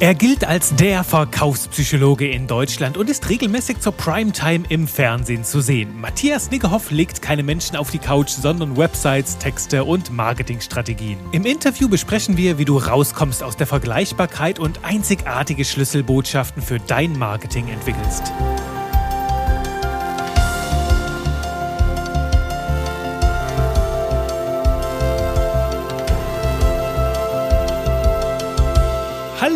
[0.00, 5.60] Er gilt als der Verkaufspsychologe in Deutschland und ist regelmäßig zur Primetime im Fernsehen zu
[5.60, 6.00] sehen.
[6.00, 11.18] Matthias Niggerhoff legt keine Menschen auf die Couch, sondern Websites, Texte und Marketingstrategien.
[11.30, 17.16] Im Interview besprechen wir, wie du rauskommst aus der Vergleichbarkeit und einzigartige Schlüsselbotschaften für dein
[17.16, 18.32] Marketing entwickelst.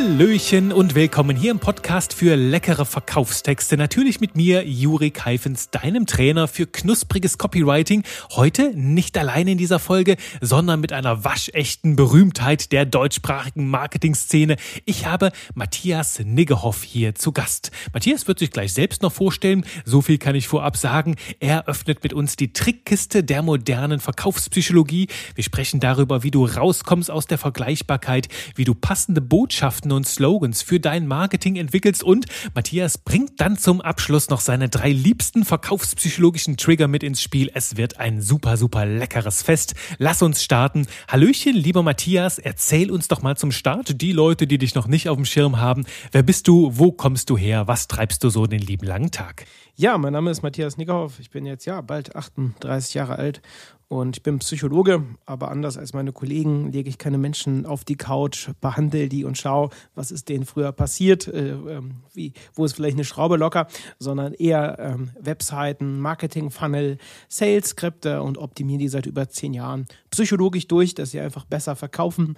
[0.08, 3.76] Hallöchen und willkommen hier im Podcast für leckere Verkaufstexte.
[3.76, 8.04] Natürlich mit mir, Juri Keifens, deinem Trainer für knuspriges Copywriting.
[8.30, 14.56] Heute nicht allein in dieser Folge, sondern mit einer waschechten Berühmtheit der deutschsprachigen Marketingszene.
[14.86, 17.70] Ich habe Matthias Niggehoff hier zu Gast.
[17.92, 19.66] Matthias wird sich gleich selbst noch vorstellen.
[19.84, 21.16] So viel kann ich vorab sagen.
[21.38, 25.08] Er öffnet mit uns die Trickkiste der modernen Verkaufspsychologie.
[25.34, 30.62] Wir sprechen darüber, wie du rauskommst aus der Vergleichbarkeit, wie du passende Botschaften und Slogans
[30.62, 36.56] für dein Marketing entwickelst und Matthias bringt dann zum Abschluss noch seine drei liebsten verkaufspsychologischen
[36.56, 37.50] Trigger mit ins Spiel.
[37.54, 39.74] Es wird ein super, super leckeres Fest.
[39.98, 40.86] Lass uns starten.
[41.08, 45.08] Hallöchen, lieber Matthias, erzähl uns doch mal zum Start, die Leute, die dich noch nicht
[45.08, 45.84] auf dem Schirm haben.
[46.12, 46.70] Wer bist du?
[46.74, 47.68] Wo kommst du her?
[47.68, 49.46] Was treibst du so den lieben langen Tag?
[49.76, 51.20] Ja, mein Name ist Matthias Nickerhoff.
[51.20, 53.40] Ich bin jetzt ja bald 38 Jahre alt
[53.88, 57.96] und ich bin Psychologe, aber anders als meine Kollegen lege ich keine Menschen auf die
[57.96, 62.74] Couch, behandle die und schaue, was ist denen früher passiert, äh, ähm, wie, wo ist
[62.74, 63.66] vielleicht eine Schraube locker,
[63.98, 66.98] sondern eher ähm, Webseiten, Marketing-Funnel,
[67.30, 72.36] Sales-Skripte und optimiere die seit über zehn Jahren psychologisch durch, dass sie einfach besser verkaufen,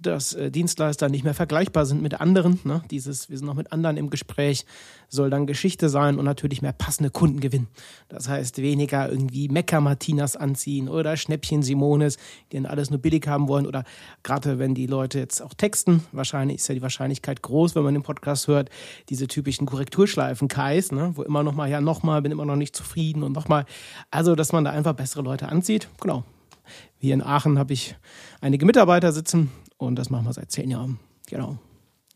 [0.00, 2.60] dass äh, Dienstleister nicht mehr vergleichbar sind mit anderen.
[2.64, 2.82] Ne?
[2.90, 4.64] Dieses, wir sind noch mit anderen im Gespräch,
[5.08, 7.68] soll dann Geschichte sein und natürlich mehr passende Kunden gewinnen.
[8.08, 12.16] Das heißt, weniger irgendwie Mecker Martinas anziehen oder Schnäppchen Simones,
[12.50, 13.66] die dann alles nur billig haben wollen.
[13.66, 13.84] Oder
[14.22, 17.94] gerade wenn die Leute jetzt auch texten, wahrscheinlich ist ja die Wahrscheinlichkeit groß, wenn man
[17.94, 18.70] den Podcast hört,
[19.08, 21.12] diese typischen Korrekturschleifen Kais, ne?
[21.14, 23.66] wo immer nochmal, ja nochmal, bin immer noch nicht zufrieden und nochmal.
[24.10, 25.88] Also, dass man da einfach bessere Leute anzieht.
[26.00, 26.24] Genau.
[26.98, 27.96] Hier in Aachen habe ich
[28.40, 29.50] einige Mitarbeiter sitzen
[29.80, 30.98] und das machen wir seit zehn Jahren.
[31.26, 31.58] Genau.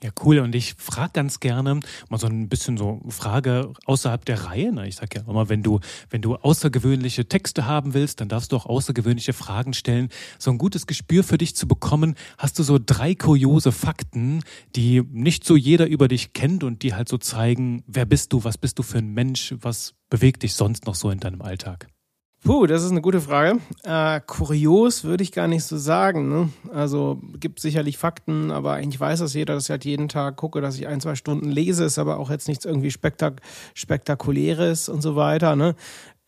[0.03, 0.41] Ja, cool.
[0.41, 1.81] Und ich frage ganz gerne
[2.11, 4.71] mal so ein bisschen so Frage außerhalb der Reihe.
[4.71, 5.81] Na, ich sage ja immer, wenn du,
[6.11, 10.11] wenn du außergewöhnliche Texte haben willst, dann darfst du auch außergewöhnliche Fragen stellen.
[10.39, 14.43] So ein gutes Gespür für dich zu bekommen, hast du so drei kuriose Fakten,
[14.77, 18.45] die nicht so jeder über dich kennt und die halt so zeigen, wer bist du,
[18.45, 21.89] was bist du für ein Mensch, was bewegt dich sonst noch so in deinem Alltag?
[22.44, 23.59] Puh, das ist eine gute Frage.
[23.84, 26.28] Äh, kurios würde ich gar nicht so sagen.
[26.28, 26.50] Ne?
[26.75, 30.60] Also gibt sicherlich Fakten, aber eigentlich weiß das jeder, dass ich halt jeden Tag gucke,
[30.60, 33.41] dass ich ein, zwei Stunden lese, ist aber auch jetzt nichts irgendwie spektak
[33.72, 35.56] spektakuläres und so weiter.
[35.56, 35.75] Ne?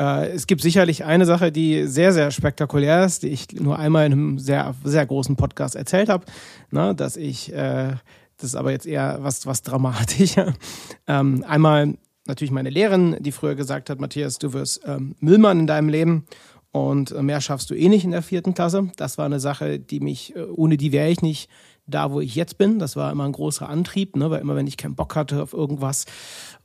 [0.00, 4.06] Äh, es gibt sicherlich eine Sache, die sehr, sehr spektakulär ist, die ich nur einmal
[4.06, 6.24] in einem sehr, sehr großen Podcast erzählt habe,
[6.70, 6.94] ne?
[6.94, 7.92] dass ich äh,
[8.38, 10.54] das ist aber jetzt eher was, was dramatischer.
[11.08, 11.94] Ähm, einmal
[12.28, 16.26] natürlich meine Lehrerin, die früher gesagt hat, Matthias, du wirst ähm, Müllmann in deinem Leben
[16.72, 18.90] und äh, mehr schaffst du eh nicht in der vierten Klasse.
[18.96, 21.48] Das war eine Sache, die mich, äh, ohne die wäre ich nicht
[21.86, 22.78] da, wo ich jetzt bin.
[22.78, 24.30] Das war immer ein großer Antrieb, ne?
[24.30, 26.04] weil immer, wenn ich keinen Bock hatte auf irgendwas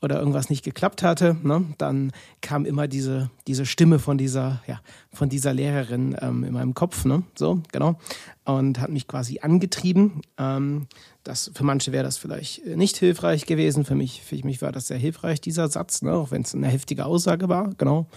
[0.01, 1.65] oder irgendwas nicht geklappt hatte, ne?
[1.77, 4.81] dann kam immer diese, diese Stimme von dieser, ja,
[5.13, 7.23] von dieser Lehrerin ähm, in meinem Kopf, ne?
[7.35, 7.99] so, genau,
[8.43, 10.21] und hat mich quasi angetrieben.
[10.37, 10.87] Ähm,
[11.23, 14.87] das, für manche wäre das vielleicht nicht hilfreich gewesen, für mich, für mich war das
[14.87, 16.13] sehr hilfreich, dieser Satz, ne?
[16.13, 18.07] auch wenn es eine heftige Aussage war, genau.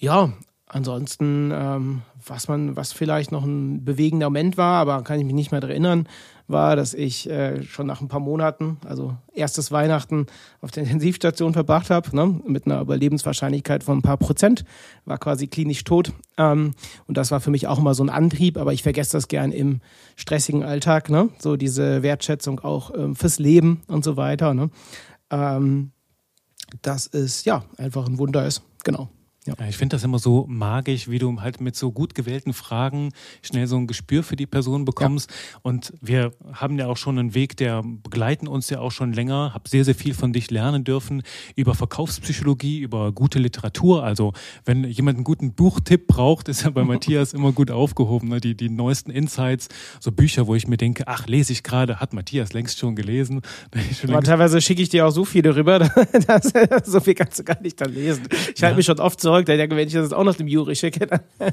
[0.00, 0.32] Ja,
[0.70, 5.34] Ansonsten, ähm, was man, was vielleicht noch ein bewegender Moment war, aber kann ich mich
[5.34, 6.08] nicht mehr daran erinnern,
[6.46, 10.26] war, dass ich äh, schon nach ein paar Monaten, also erstes Weihnachten
[10.60, 14.64] auf der Intensivstation verbracht habe, ne, mit einer Überlebenswahrscheinlichkeit von ein paar Prozent,
[15.06, 16.12] war quasi klinisch tot.
[16.36, 16.72] Ähm,
[17.06, 19.52] und das war für mich auch immer so ein Antrieb, aber ich vergesse das gern
[19.52, 19.80] im
[20.16, 21.30] stressigen Alltag, ne?
[21.38, 24.52] So diese Wertschätzung auch ähm, fürs Leben und so weiter.
[24.52, 24.68] Ne?
[25.30, 25.92] Ähm,
[26.82, 28.62] das ist ja einfach ein Wunder ist.
[28.84, 29.08] Genau.
[29.48, 29.66] Ja.
[29.68, 33.10] ich finde das immer so magisch, wie du halt mit so gut gewählten Fragen
[33.42, 35.30] schnell so ein Gespür für die Person bekommst.
[35.30, 35.60] Ja.
[35.62, 39.52] Und wir haben ja auch schon einen Weg, der begleiten uns ja auch schon länger.
[39.54, 41.22] Hab sehr, sehr viel von dich lernen dürfen
[41.56, 44.04] über Verkaufspsychologie, über gute Literatur.
[44.04, 44.32] Also
[44.64, 48.28] wenn jemand einen guten Buchtipp braucht, ist er bei Matthias immer gut aufgehoben.
[48.28, 48.40] Ne?
[48.40, 49.68] Die, die neuesten Insights,
[50.00, 53.40] so Bücher, wo ich mir denke, ach, lese ich gerade, hat Matthias längst schon gelesen.
[53.98, 55.78] Schon längst teilweise schicke ich dir auch so viele rüber,
[56.26, 56.52] dass,
[56.84, 58.28] so viel kannst du gar nicht dann lesen.
[58.54, 59.46] Ich halte mich schon oft zurück zurück.
[59.46, 61.20] Der denke, wenn ich das auch noch dem Juri schicke, dann.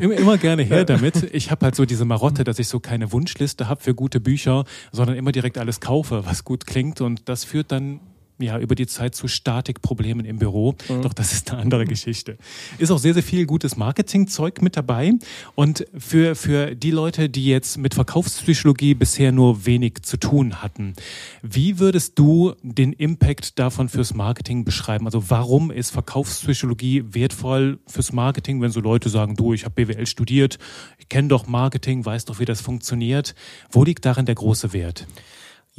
[0.00, 1.28] immer, immer gerne her damit.
[1.32, 4.64] Ich habe halt so diese Marotte, dass ich so keine Wunschliste habe für gute Bücher,
[4.92, 7.00] sondern immer direkt alles kaufe, was gut klingt.
[7.00, 8.00] Und das führt dann
[8.44, 10.74] ja über die Zeit zu Statikproblemen im Büro.
[10.88, 11.02] Mhm.
[11.02, 12.38] Doch das ist eine andere Geschichte.
[12.78, 15.12] Ist auch sehr, sehr viel gutes Marketingzeug mit dabei.
[15.54, 20.94] Und für, für die Leute, die jetzt mit Verkaufspsychologie bisher nur wenig zu tun hatten,
[21.42, 25.06] wie würdest du den Impact davon fürs Marketing beschreiben?
[25.06, 30.06] Also warum ist Verkaufspsychologie wertvoll fürs Marketing, wenn so Leute sagen, du, ich habe BWL
[30.06, 30.58] studiert,
[30.98, 33.34] ich kenne doch Marketing, weiß doch, wie das funktioniert.
[33.70, 35.06] Wo liegt darin der große Wert?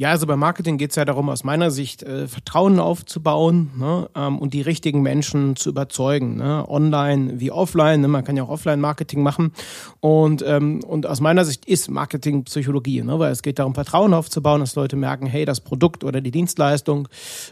[0.00, 4.08] Ja, also beim Marketing geht es ja darum, aus meiner Sicht äh, Vertrauen aufzubauen ne,
[4.14, 8.00] ähm, und die richtigen Menschen zu überzeugen, ne, online wie offline.
[8.00, 9.52] Ne, man kann ja auch Offline-Marketing machen.
[10.00, 14.14] Und, ähm, und aus meiner Sicht ist Marketing Psychologie, ne, weil es geht darum, Vertrauen
[14.14, 17.06] aufzubauen, dass Leute merken, hey, das Produkt oder die Dienstleistung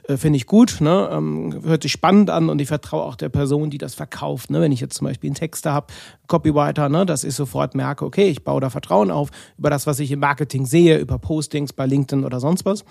[0.05, 3.29] äh, finde ich gut, ne, ähm, hört sich spannend an und ich vertraue auch der
[3.29, 4.49] Person, die das verkauft.
[4.49, 4.63] Ne.
[4.63, 5.89] Wenn ich jetzt zum Beispiel einen Texter habe,
[6.29, 9.29] Copywriter, ne, dass ich sofort merke, okay, ich baue da Vertrauen auf
[9.59, 12.85] über das, was ich im Marketing sehe, über Postings bei LinkedIn oder oder sonst was.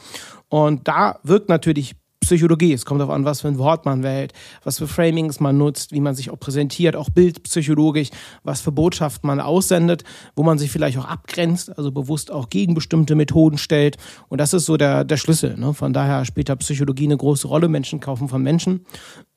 [0.50, 1.96] Und da wirkt natürlich
[2.28, 2.74] Psychologie.
[2.74, 4.34] Es kommt darauf an, was für ein Wort man wählt,
[4.64, 8.10] was für Framings man nutzt, wie man sich auch präsentiert, auch bildpsychologisch,
[8.44, 10.04] was für Botschaften man aussendet,
[10.36, 13.96] wo man sich vielleicht auch abgrenzt, also bewusst auch gegen bestimmte Methoden stellt.
[14.28, 15.58] Und das ist so der, der Schlüssel.
[15.58, 15.74] Ne?
[15.74, 17.70] Von daher spielt da Psychologie eine große Rolle.
[17.70, 18.86] Menschen kaufen von Menschen.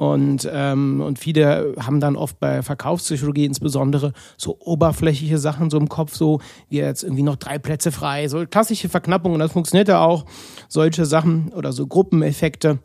[0.01, 5.91] Und, ähm, und viele haben dann oft bei Verkaufspsychologie insbesondere so oberflächliche Sachen so im
[5.91, 9.39] Kopf, so wie jetzt irgendwie noch drei Plätze frei, so klassische Verknappungen.
[9.39, 10.25] Das funktioniert ja auch.
[10.69, 12.79] Solche Sachen oder so Gruppeneffekte.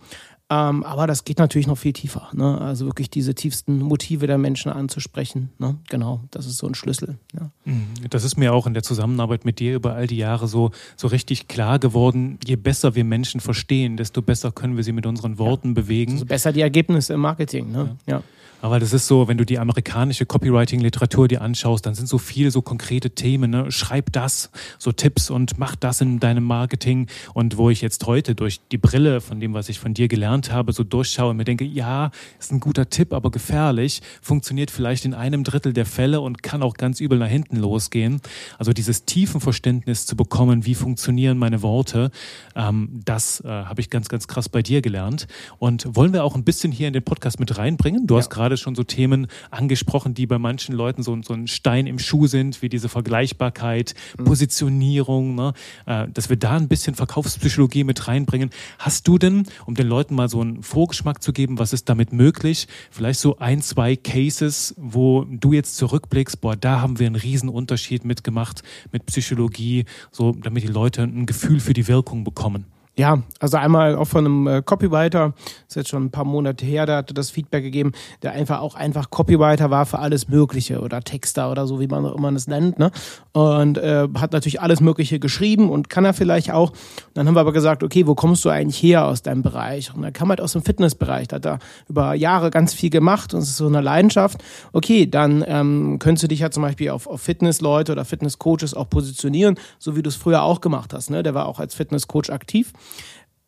[0.47, 2.30] Ähm, aber das geht natürlich noch viel tiefer.
[2.33, 2.62] Ne?
[2.62, 5.50] Also wirklich diese tiefsten Motive der Menschen anzusprechen.
[5.57, 5.77] Ne?
[5.89, 7.18] Genau, das ist so ein Schlüssel.
[7.33, 7.50] Ja.
[7.65, 7.88] Mhm.
[8.12, 11.07] Das ist mir auch in der Zusammenarbeit mit dir über all die Jahre so, so
[11.07, 12.38] richtig klar geworden.
[12.45, 15.74] Je besser wir Menschen verstehen, desto besser können wir sie mit unseren Worten ja.
[15.74, 16.13] bewegen.
[16.13, 17.71] Also besser die Ergebnisse im Marketing.
[17.71, 17.97] Ne?
[18.06, 18.18] ja.
[18.18, 18.24] ja.
[18.62, 22.52] Aber das ist so, wenn du die amerikanische Copywriting-Literatur dir anschaust, dann sind so viele
[22.52, 23.52] so konkrete Themen.
[23.52, 23.72] Ne?
[23.72, 24.50] Schreib das,
[24.80, 27.07] so Tipps und mach das in deinem Marketing.
[27.34, 30.52] Und wo ich jetzt heute durch die Brille von dem, was ich von dir gelernt
[30.52, 35.06] habe, so durchschaue und mir denke, ja, ist ein guter Tipp, aber gefährlich, funktioniert vielleicht
[35.06, 38.22] in einem Drittel der Fälle und kann auch ganz übel nach hinten losgehen.
[38.57, 42.12] Also dieses tiefen Verständnis zu bekommen, wie funktionieren meine Worte,
[42.56, 45.28] ähm, das äh, habe ich ganz, ganz krass bei dir gelernt.
[45.60, 48.07] Und wollen wir auch ein bisschen hier in den Podcast mit reinbringen?
[48.07, 48.19] Du ja.
[48.19, 51.88] hast gerade gerade schon so Themen angesprochen, die bei manchen Leuten so, so ein Stein
[51.88, 54.25] im Schuh sind, wie diese Vergleichbarkeit, mhm.
[54.25, 55.53] Positionierung, ne?
[55.88, 58.51] Äh, dass wir da ein bisschen Verkaufspsychologie mit reinbringen.
[58.77, 62.13] Hast du denn, um den Leuten mal so einen Vorgeschmack zu geben, was ist damit
[62.13, 67.15] möglich, vielleicht so ein, zwei Cases, wo du jetzt zurückblickst, boah, da haben wir einen
[67.15, 68.62] riesen Unterschied mitgemacht
[68.92, 72.65] mit Psychologie, so damit die Leute ein Gefühl für die Wirkung bekommen?
[72.97, 75.33] Ja, also einmal auch von einem äh, Copywriter,
[75.68, 77.92] ist jetzt schon ein paar Monate her, der hatte das Feedback gegeben,
[78.24, 82.06] der einfach auch einfach Copywriter war für alles Mögliche oder Texter oder so, wie man
[82.06, 82.92] auch immer es nennt, ne?
[83.33, 86.69] Und äh, hat natürlich alles Mögliche geschrieben und kann er vielleicht auch.
[86.69, 86.77] Und
[87.15, 89.94] dann haben wir aber gesagt, okay, wo kommst du eigentlich her aus deinem Bereich?
[89.94, 91.59] Und er kam halt aus dem Fitnessbereich, da hat er
[91.89, 94.42] über Jahre ganz viel gemacht und es ist so eine Leidenschaft.
[94.71, 98.89] Okay, dann ähm, könntest du dich ja zum Beispiel auf, auf Fitnessleute oder Fitnesscoaches auch
[98.89, 101.24] positionieren, so wie du es früher auch gemacht hast, ne?
[101.24, 102.71] Der war auch als Fitnesscoach aktiv.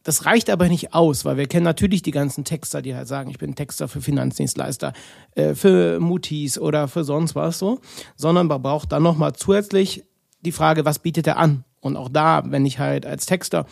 [0.03, 3.29] Das reicht aber nicht aus, weil wir kennen natürlich die ganzen Texter, die halt sagen,
[3.29, 4.93] ich bin Texter für Finanzdienstleister,
[5.35, 7.81] äh, für Mutis oder für sonst was so,
[8.15, 10.05] sondern man braucht dann nochmal zusätzlich
[10.41, 11.65] die Frage, was bietet er an?
[11.81, 13.65] Und auch da, wenn ich halt als Texter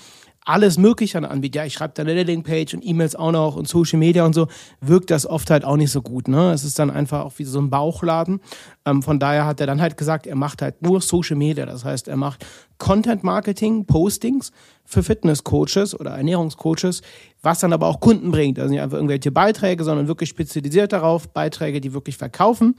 [0.45, 4.00] alles Mögliche anbiete, ja, ich schreibe da eine Landingpage und E-Mails auch noch und Social
[4.00, 4.47] Media und so,
[4.80, 6.27] wirkt das oft halt auch nicht so gut.
[6.27, 6.51] Ne?
[6.53, 8.39] Es ist dann einfach auch wie so ein Bauchladen.
[8.86, 11.65] Ähm, von daher hat er dann halt gesagt, er macht halt nur Social Media.
[11.65, 12.46] Das heißt, er macht
[12.77, 14.51] Content Marketing, Postings
[14.86, 17.01] für Fitnesscoaches oder Ernährungscoaches,
[17.41, 18.60] was dann aber auch Kunden bringt.
[18.60, 22.75] Also nicht einfach irgendwelche Beiträge, sondern wirklich spezialisiert darauf, Beiträge, die wirklich verkaufen.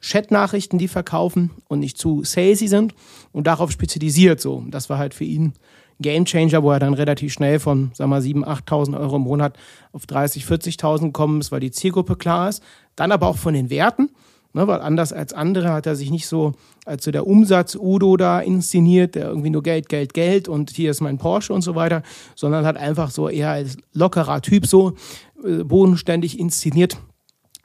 [0.00, 2.94] Chat-Nachrichten, die verkaufen und nicht zu salesy sind
[3.32, 4.64] und darauf spezialisiert so.
[4.68, 5.52] Das war halt für ihn
[6.00, 9.56] Game Changer, wo er dann relativ schnell von, wir mal, 7.000, 8.000 Euro im Monat
[9.92, 12.62] auf 30.000, 40.000 gekommen ist, weil die Zielgruppe klar ist.
[12.96, 14.10] Dann aber auch von den Werten.
[14.52, 16.54] Ne, weil anders als andere hat er sich nicht so
[16.84, 21.00] als so der Umsatz-Udo da inszeniert, der irgendwie nur Geld, Geld, Geld und hier ist
[21.00, 22.02] mein Porsche und so weiter,
[22.34, 24.94] sondern hat einfach so eher als lockerer Typ so
[25.44, 26.98] äh, bodenständig inszeniert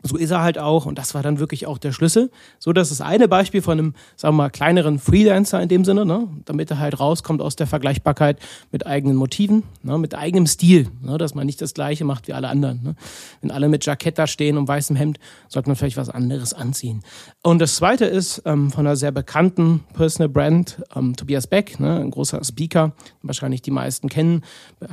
[0.05, 2.29] so ist er halt auch und das war dann wirklich auch der Schlüssel.
[2.59, 6.05] So, das ist eine Beispiel von einem, sagen wir mal, kleineren Freelancer in dem Sinne,
[6.05, 6.27] ne?
[6.45, 8.39] damit er halt rauskommt aus der Vergleichbarkeit
[8.71, 9.97] mit eigenen Motiven, ne?
[9.97, 11.17] mit eigenem Stil, ne?
[11.17, 12.83] dass man nicht das Gleiche macht wie alle anderen.
[12.83, 12.95] Ne?
[13.41, 17.01] Wenn alle mit Jackett da stehen und weißem Hemd, sollte man vielleicht was anderes anziehen.
[17.41, 21.99] Und das zweite ist ähm, von einer sehr bekannten Personal Brand, ähm, Tobias Beck, ne?
[21.99, 22.93] ein großer Speaker,
[23.23, 24.43] wahrscheinlich die meisten kennen,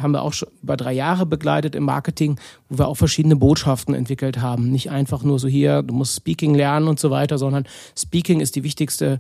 [0.01, 2.41] haben wir auch schon über drei Jahre begleitet im Marketing,
[2.71, 4.71] wo wir auch verschiedene Botschaften entwickelt haben.
[4.71, 7.65] Nicht ein einfach nur so hier, du musst Speaking lernen und so weiter, sondern
[7.99, 9.19] Speaking ist die wichtigste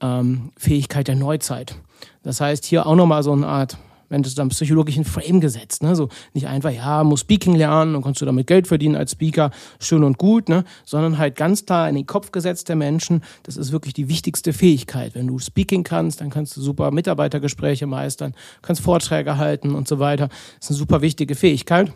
[0.00, 1.74] ähm, Fähigkeit der Neuzeit.
[2.22, 3.76] Das heißt, hier auch nochmal so eine Art
[4.08, 5.96] wenn du dann psychologischen Frame gesetzt, ne?
[5.96, 9.50] So nicht einfach, ja, muss Speaking lernen und kannst du damit Geld verdienen als Speaker,
[9.80, 10.64] schön und gut, ne?
[10.84, 14.52] Sondern halt ganz klar in den Kopf gesetzt der Menschen, das ist wirklich die wichtigste
[14.52, 15.14] Fähigkeit.
[15.14, 19.98] Wenn du Speaking kannst, dann kannst du super Mitarbeitergespräche meistern, kannst Vorträge halten und so
[19.98, 20.28] weiter.
[20.28, 21.92] Das ist eine super wichtige Fähigkeit.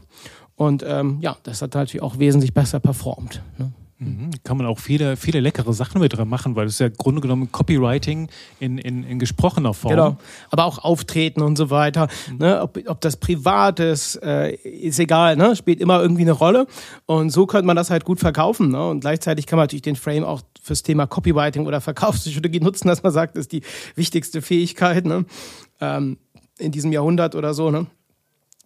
[0.61, 3.40] Und ähm, ja, das hat natürlich auch wesentlich besser performt.
[3.57, 3.73] Ne?
[3.97, 4.29] Mhm.
[4.45, 6.99] Kann man auch viele, viele leckere Sachen mit dran machen, weil das ist ja im
[6.99, 9.93] Grunde genommen Copywriting in, in, in gesprochener Form.
[9.93, 10.17] Genau.
[10.50, 12.09] Aber auch Auftreten und so weiter.
[12.31, 12.37] Mhm.
[12.37, 12.61] Ne?
[12.61, 15.57] Ob, ob das privat ist, äh, ist egal, ne?
[15.57, 16.67] spielt immer irgendwie eine Rolle.
[17.07, 18.71] Und so könnte man das halt gut verkaufen.
[18.71, 18.87] Ne?
[18.87, 23.02] Und gleichzeitig kann man natürlich den Frame auch fürs Thema Copywriting oder Verkaufspsychologie nutzen, dass
[23.02, 23.62] man sagt, das ist die
[23.95, 25.25] wichtigste Fähigkeit ne?
[25.81, 26.19] ähm,
[26.59, 27.71] in diesem Jahrhundert oder so.
[27.71, 27.87] Ne?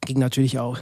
[0.04, 0.80] Ging natürlich auch.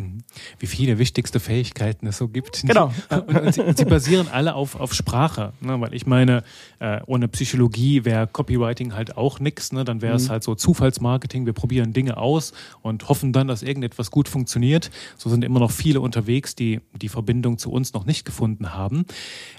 [0.00, 0.24] Mhm.
[0.58, 2.62] Wie viele wichtigste Fähigkeiten es so gibt.
[2.62, 2.92] Genau.
[3.10, 5.52] Und, sie, sie, basieren alle auf, auf Sprache.
[5.60, 5.80] Ne?
[5.80, 6.42] Weil ich meine,
[6.78, 9.72] äh, ohne Psychologie wäre Copywriting halt auch nichts.
[9.72, 9.84] Ne?
[9.84, 10.30] Dann wäre es mhm.
[10.30, 11.46] halt so Zufallsmarketing.
[11.46, 12.52] Wir probieren Dinge aus
[12.82, 14.90] und hoffen dann, dass irgendetwas gut funktioniert.
[15.16, 19.04] So sind immer noch viele unterwegs, die die Verbindung zu uns noch nicht gefunden haben.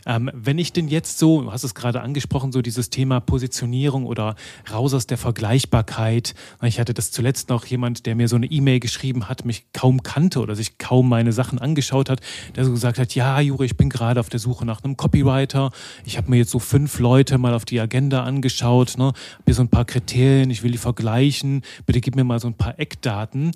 [0.06, 4.06] Ähm, wenn ich denn jetzt so, du hast es gerade angesprochen, so dieses Thema Positionierung
[4.06, 4.36] oder
[4.72, 6.34] raus aus der Vergleichbarkeit.
[6.64, 10.04] Ich hatte das zuletzt noch jemand, der mir so eine E-Mail geschrieben hat, mich kaum
[10.04, 12.22] kannte kannte oder sich kaum meine Sachen angeschaut hat,
[12.56, 15.72] der so gesagt hat, ja, Juri, ich bin gerade auf der Suche nach einem Copywriter.
[16.06, 19.14] Ich habe mir jetzt so fünf Leute mal auf die Agenda angeschaut, ne,
[19.46, 21.62] hier so ein paar Kriterien, ich will die vergleichen.
[21.86, 23.52] Bitte gib mir mal so ein paar Eckdaten.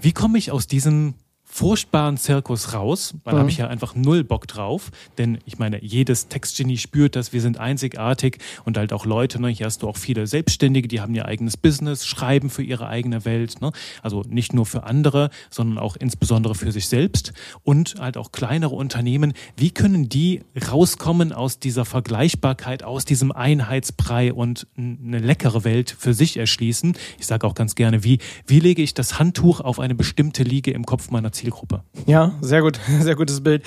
[0.00, 1.14] Wie komme ich aus diesem
[1.54, 3.38] furchtbaren Zirkus raus, weil mhm.
[3.38, 7.40] habe ich ja einfach null Bock drauf, denn ich meine, jedes Textgenie spürt das, wir
[7.40, 11.14] sind einzigartig und halt auch Leute, ne, hier hast du auch viele Selbstständige, die haben
[11.14, 13.70] ihr eigenes Business, schreiben für ihre eigene Welt, ne?
[14.02, 17.32] also nicht nur für andere, sondern auch insbesondere für sich selbst
[17.62, 20.40] und halt auch kleinere Unternehmen, wie können die
[20.72, 26.96] rauskommen aus dieser Vergleichbarkeit, aus diesem Einheitsbrei und eine leckere Welt für sich erschließen?
[27.20, 30.72] Ich sage auch ganz gerne, wie, wie lege ich das Handtuch auf eine bestimmte Liege
[30.72, 31.82] im Kopf meiner Ziel Zielgruppe.
[32.06, 33.64] Ja, sehr gut, sehr gutes Bild.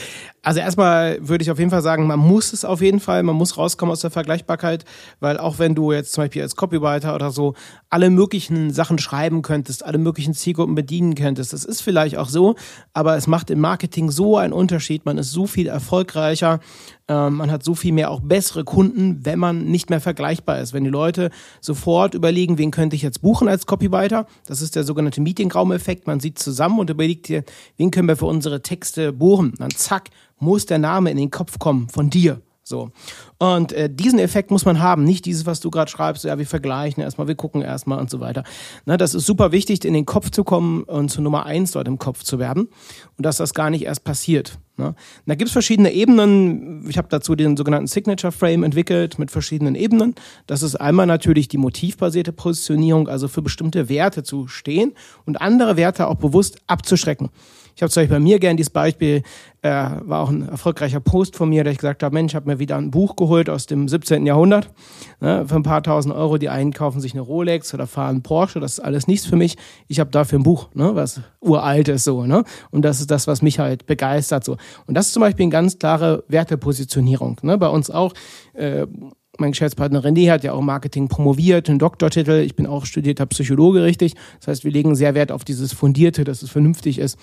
[0.47, 3.35] Also erstmal würde ich auf jeden Fall sagen, man muss es auf jeden Fall, man
[3.35, 4.85] muss rauskommen aus der Vergleichbarkeit,
[5.19, 7.53] weil auch wenn du jetzt zum Beispiel als Copywriter oder so
[7.89, 12.55] alle möglichen Sachen schreiben könntest, alle möglichen Zielgruppen bedienen könntest, das ist vielleicht auch so,
[12.93, 16.61] aber es macht im Marketing so einen Unterschied, man ist so viel erfolgreicher,
[17.09, 20.73] ähm, man hat so viel mehr auch bessere Kunden, wenn man nicht mehr vergleichbar ist.
[20.73, 21.29] Wenn die Leute
[21.61, 26.07] sofort überlegen, wen könnte ich jetzt buchen als Copywriter, das ist der sogenannte Meetingraum-Effekt.
[26.07, 27.43] Man sieht zusammen und überlegt dir,
[27.77, 29.53] wen können wir für unsere Texte buchen.
[29.57, 32.41] Dann zack, muss der Name in den Kopf kommen von dir.
[32.67, 32.91] So.
[33.39, 36.45] Und äh, diesen Effekt muss man haben, nicht dieses, was du gerade schreibst, ja, wir
[36.45, 38.43] vergleichen erstmal, wir gucken erstmal und so weiter.
[38.85, 41.87] Na, das ist super wichtig, in den Kopf zu kommen und zu Nummer eins dort
[41.87, 42.67] im Kopf zu werden
[43.17, 44.59] und dass das gar nicht erst passiert.
[44.75, 44.95] Ne?
[45.25, 46.85] Da gibt es verschiedene Ebenen.
[46.89, 50.13] Ich habe dazu den sogenannten Signature Frame entwickelt mit verschiedenen Ebenen.
[50.45, 54.93] Das ist einmal natürlich die motivbasierte Positionierung, also für bestimmte Werte zu stehen
[55.25, 57.29] und andere Werte auch bewusst abzuschrecken.
[57.77, 59.21] Ich habe zum Beispiel bei mir gern dieses Beispiel,
[59.61, 62.49] äh, war auch ein erfolgreicher Post von mir, der ich gesagt habe, Mensch, ich habe
[62.49, 64.25] mir wieder ein Buch geholt aus dem 17.
[64.25, 64.71] Jahrhundert.
[65.19, 68.59] Ne, für ein paar tausend Euro, die einen kaufen sich eine Rolex oder fahren Porsche,
[68.59, 69.57] das ist alles nichts für mich.
[69.87, 72.25] Ich habe dafür ein Buch, ne, was uralt ist so.
[72.25, 72.45] Ne?
[72.71, 74.43] Und das ist das, was mich halt begeistert.
[74.43, 74.57] so.
[74.87, 77.37] Und das ist zum Beispiel eine ganz klare Wertepositionierung.
[77.43, 77.59] Ne?
[77.59, 78.13] Bei uns auch.
[78.53, 78.87] Äh,
[79.39, 82.41] mein Geschäftspartner René hat ja auch Marketing promoviert, einen Doktortitel.
[82.43, 84.15] Ich bin auch studierter Psychologe, richtig.
[84.39, 87.19] Das heißt, wir legen sehr Wert auf dieses Fundierte, dass es vernünftig ist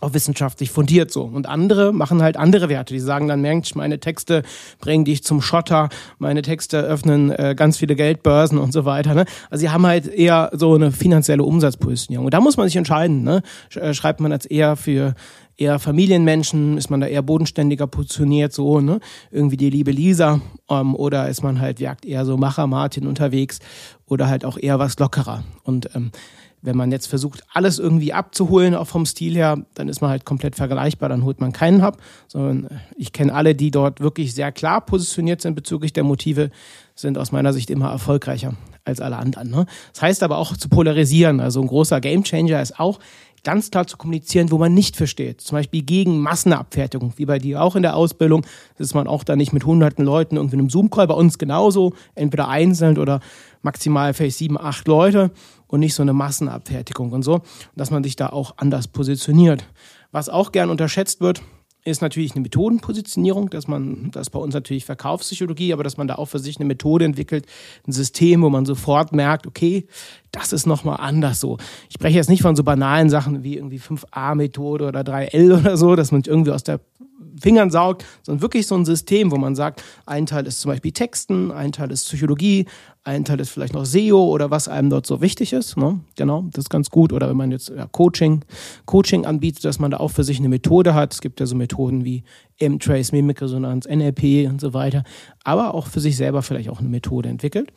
[0.00, 1.22] auch wissenschaftlich fundiert so.
[1.22, 2.94] Und andere machen halt andere Werte.
[2.94, 4.42] Die sagen dann, Mensch, meine Texte
[4.80, 5.88] bringen dich zum Schotter,
[6.18, 9.14] meine Texte öffnen äh, ganz viele Geldbörsen und so weiter.
[9.14, 9.24] Ne?
[9.50, 12.26] Also sie haben halt eher so eine finanzielle Umsatzpositionierung.
[12.26, 13.22] Und da muss man sich entscheiden.
[13.22, 13.42] Ne?
[13.74, 15.14] Äh, schreibt man jetzt eher für
[15.58, 19.00] eher Familienmenschen, ist man da eher bodenständiger positioniert, so, ne?
[19.32, 20.40] Irgendwie die liebe Lisa,
[20.70, 23.58] ähm, oder ist man halt, jagt eher so Macher Martin unterwegs
[24.06, 25.42] oder halt auch eher was lockerer.
[25.64, 26.12] Und ähm,
[26.62, 30.24] wenn man jetzt versucht, alles irgendwie abzuholen, auch vom Stil her, dann ist man halt
[30.24, 34.34] komplett vergleichbar, dann holt man keinen ab, sondern äh, ich kenne alle, die dort wirklich
[34.34, 36.50] sehr klar positioniert sind bezüglich der Motive,
[36.94, 39.50] sind aus meiner Sicht immer erfolgreicher als alle anderen.
[39.50, 39.66] Ne?
[39.92, 41.40] Das heißt aber auch zu polarisieren.
[41.40, 42.98] Also ein großer Gamechanger ist auch,
[43.44, 45.40] ganz klar zu kommunizieren, wo man nicht versteht.
[45.40, 48.44] Zum Beispiel gegen Massenabfertigung, wie bei dir auch in der Ausbildung.
[48.78, 51.94] Ist man auch da nicht mit hunderten Leuten irgendwie in einem Zoom-Call, bei uns genauso,
[52.14, 53.20] entweder einzeln oder
[53.62, 55.30] maximal vielleicht sieben, acht Leute
[55.68, 57.42] und nicht so eine Massenabfertigung und so.
[57.76, 59.64] Dass man sich da auch anders positioniert.
[60.10, 61.42] Was auch gern unterschätzt wird,
[61.84, 66.08] ist natürlich eine Methodenpositionierung, dass man, das ist bei uns natürlich Verkaufspsychologie, aber dass man
[66.08, 67.46] da auch für sich eine Methode entwickelt,
[67.86, 69.86] ein System, wo man sofort merkt, okay,
[70.30, 71.58] das ist nochmal anders so.
[71.88, 75.96] Ich spreche jetzt nicht von so banalen Sachen wie irgendwie 5a-Methode oder 3L oder so,
[75.96, 76.80] dass man irgendwie aus der
[77.40, 80.92] Fingern saugt, sondern wirklich so ein System, wo man sagt, ein Teil ist zum Beispiel
[80.92, 82.66] Texten, ein Teil ist Psychologie,
[83.04, 85.76] ein Teil ist vielleicht noch SEO oder was einem dort so wichtig ist.
[85.76, 86.00] Ne?
[86.16, 87.12] Genau, das ist ganz gut.
[87.12, 88.44] Oder wenn man jetzt ja, Coaching,
[88.84, 91.14] Coaching anbietet, dass man da auch für sich eine Methode hat.
[91.14, 92.22] Es gibt ja so Methoden wie
[92.58, 95.04] M-Trace, Mimikresonanz, NLP und so weiter.
[95.42, 97.72] Aber auch für sich selber vielleicht auch eine Methode entwickelt.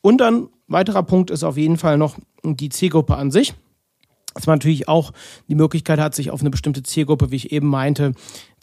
[0.00, 3.54] Und dann weiterer Punkt ist auf jeden Fall noch die Zielgruppe an sich
[4.36, 5.12] dass man natürlich auch
[5.48, 8.12] die Möglichkeit hat, sich auf eine bestimmte Zielgruppe, wie ich eben meinte,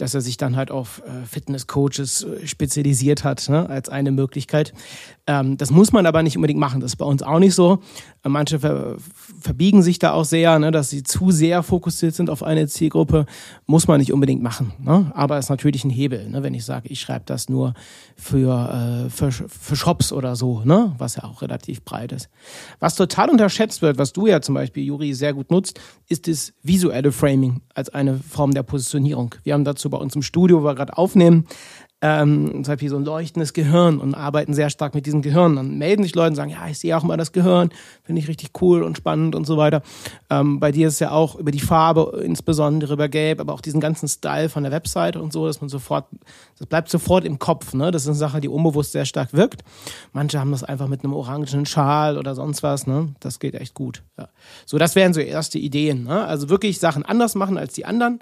[0.03, 4.73] dass er sich dann halt auf äh, Fitness-Coaches äh, spezialisiert hat, ne, als eine Möglichkeit.
[5.27, 6.81] Ähm, das muss man aber nicht unbedingt machen.
[6.81, 7.79] Das ist bei uns auch nicht so.
[8.23, 8.97] Äh, manche ver
[9.39, 13.25] verbiegen sich da auch sehr, ne, dass sie zu sehr fokussiert sind auf eine Zielgruppe.
[13.65, 14.73] Muss man nicht unbedingt machen.
[14.79, 15.09] Ne?
[15.15, 17.73] Aber ist natürlich ein Hebel, ne, wenn ich sage, ich schreibe das nur
[18.17, 22.29] für, äh, für, für Shops oder so, ne, was ja auch relativ breit ist.
[22.79, 25.79] Was total unterschätzt wird, was du ja zum Beispiel, Juri, sehr gut nutzt,
[26.09, 29.35] ist das visuelle Framing als eine Form der Positionierung.
[29.43, 31.47] Wir haben dazu dazu bei uns im Studio, wo wir gerade aufnehmen,
[32.03, 35.55] ähm, zum Beispiel so ein leuchtendes Gehirn und arbeiten sehr stark mit diesem Gehirn.
[35.55, 37.69] Dann melden sich Leute und sagen, ja, ich sehe auch mal das Gehirn,
[38.03, 39.81] finde ich richtig cool und spannend und so weiter.
[40.29, 43.61] Ähm, bei dir ist es ja auch über die Farbe, insbesondere über Gelb, aber auch
[43.61, 46.07] diesen ganzen Style von der Webseite und so, dass man sofort,
[46.59, 47.73] das bleibt sofort im Kopf.
[47.73, 47.89] Ne?
[47.89, 49.63] Das ist eine Sache, die unbewusst sehr stark wirkt.
[50.11, 52.85] Manche haben das einfach mit einem orangenen Schal oder sonst was.
[52.85, 53.15] Ne?
[53.21, 54.03] Das geht echt gut.
[54.17, 54.27] Ja.
[54.65, 56.03] So, das wären so erste Ideen.
[56.03, 56.25] Ne?
[56.25, 58.19] Also wirklich Sachen anders machen als die anderen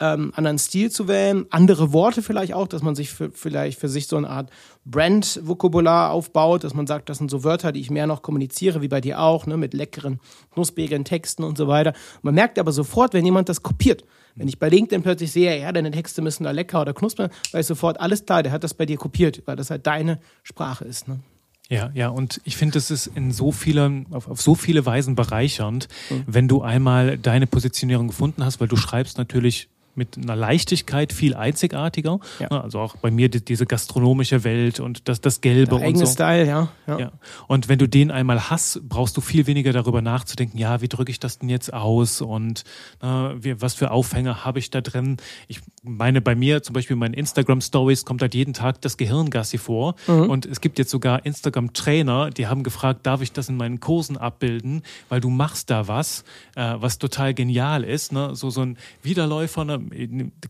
[0.00, 3.88] ähm, anderen Stil zu wählen, andere Worte vielleicht auch, dass man sich für, vielleicht für
[3.88, 4.50] sich so eine Art
[4.86, 8.88] Brand-Vokabular aufbaut, dass man sagt, das sind so Wörter, die ich mehr noch kommuniziere, wie
[8.88, 10.18] bei dir auch, ne, mit leckeren,
[10.54, 11.92] knusprigen Texten und so weiter.
[12.22, 14.04] Man merkt aber sofort, wenn jemand das kopiert.
[14.36, 17.60] Wenn ich bei LinkedIn plötzlich sehe, ja, deine Texte müssen da lecker oder knusprig, weiß
[17.60, 20.84] ich sofort, alles klar, der hat das bei dir kopiert, weil das halt deine Sprache
[20.84, 21.08] ist.
[21.08, 21.20] Ne?
[21.68, 25.14] Ja, ja, und ich finde, es ist in so vielen, auf, auf so viele Weisen
[25.14, 26.24] bereichernd, mhm.
[26.26, 29.68] wenn du einmal deine Positionierung gefunden hast, weil du schreibst natürlich
[30.00, 32.20] mit einer Leichtigkeit viel einzigartiger.
[32.38, 32.48] Ja.
[32.48, 36.06] Also auch bei mir die, diese gastronomische Welt und das, das Gelbe Der und so.
[36.06, 36.68] Style, ja.
[36.86, 36.98] ja.
[36.98, 37.12] ja.
[37.48, 41.10] Und wenn du den einmal hast, brauchst du viel weniger darüber nachzudenken, ja, wie drücke
[41.10, 42.64] ich das denn jetzt aus und
[43.02, 45.18] äh, wie, was für Aufhänger habe ich da drin.
[45.48, 49.58] Ich meine, bei mir zum Beispiel in meinen Instagram-Stories kommt halt jeden Tag das Gehirngassi
[49.58, 49.96] vor.
[50.06, 50.30] Mhm.
[50.30, 54.16] Und es gibt jetzt sogar Instagram-Trainer, die haben gefragt, darf ich das in meinen Kursen
[54.16, 56.24] abbilden, weil du machst da was,
[56.56, 58.12] äh, was total genial ist.
[58.12, 58.34] Ne?
[58.34, 59.80] So, so ein Widerläufer, ne?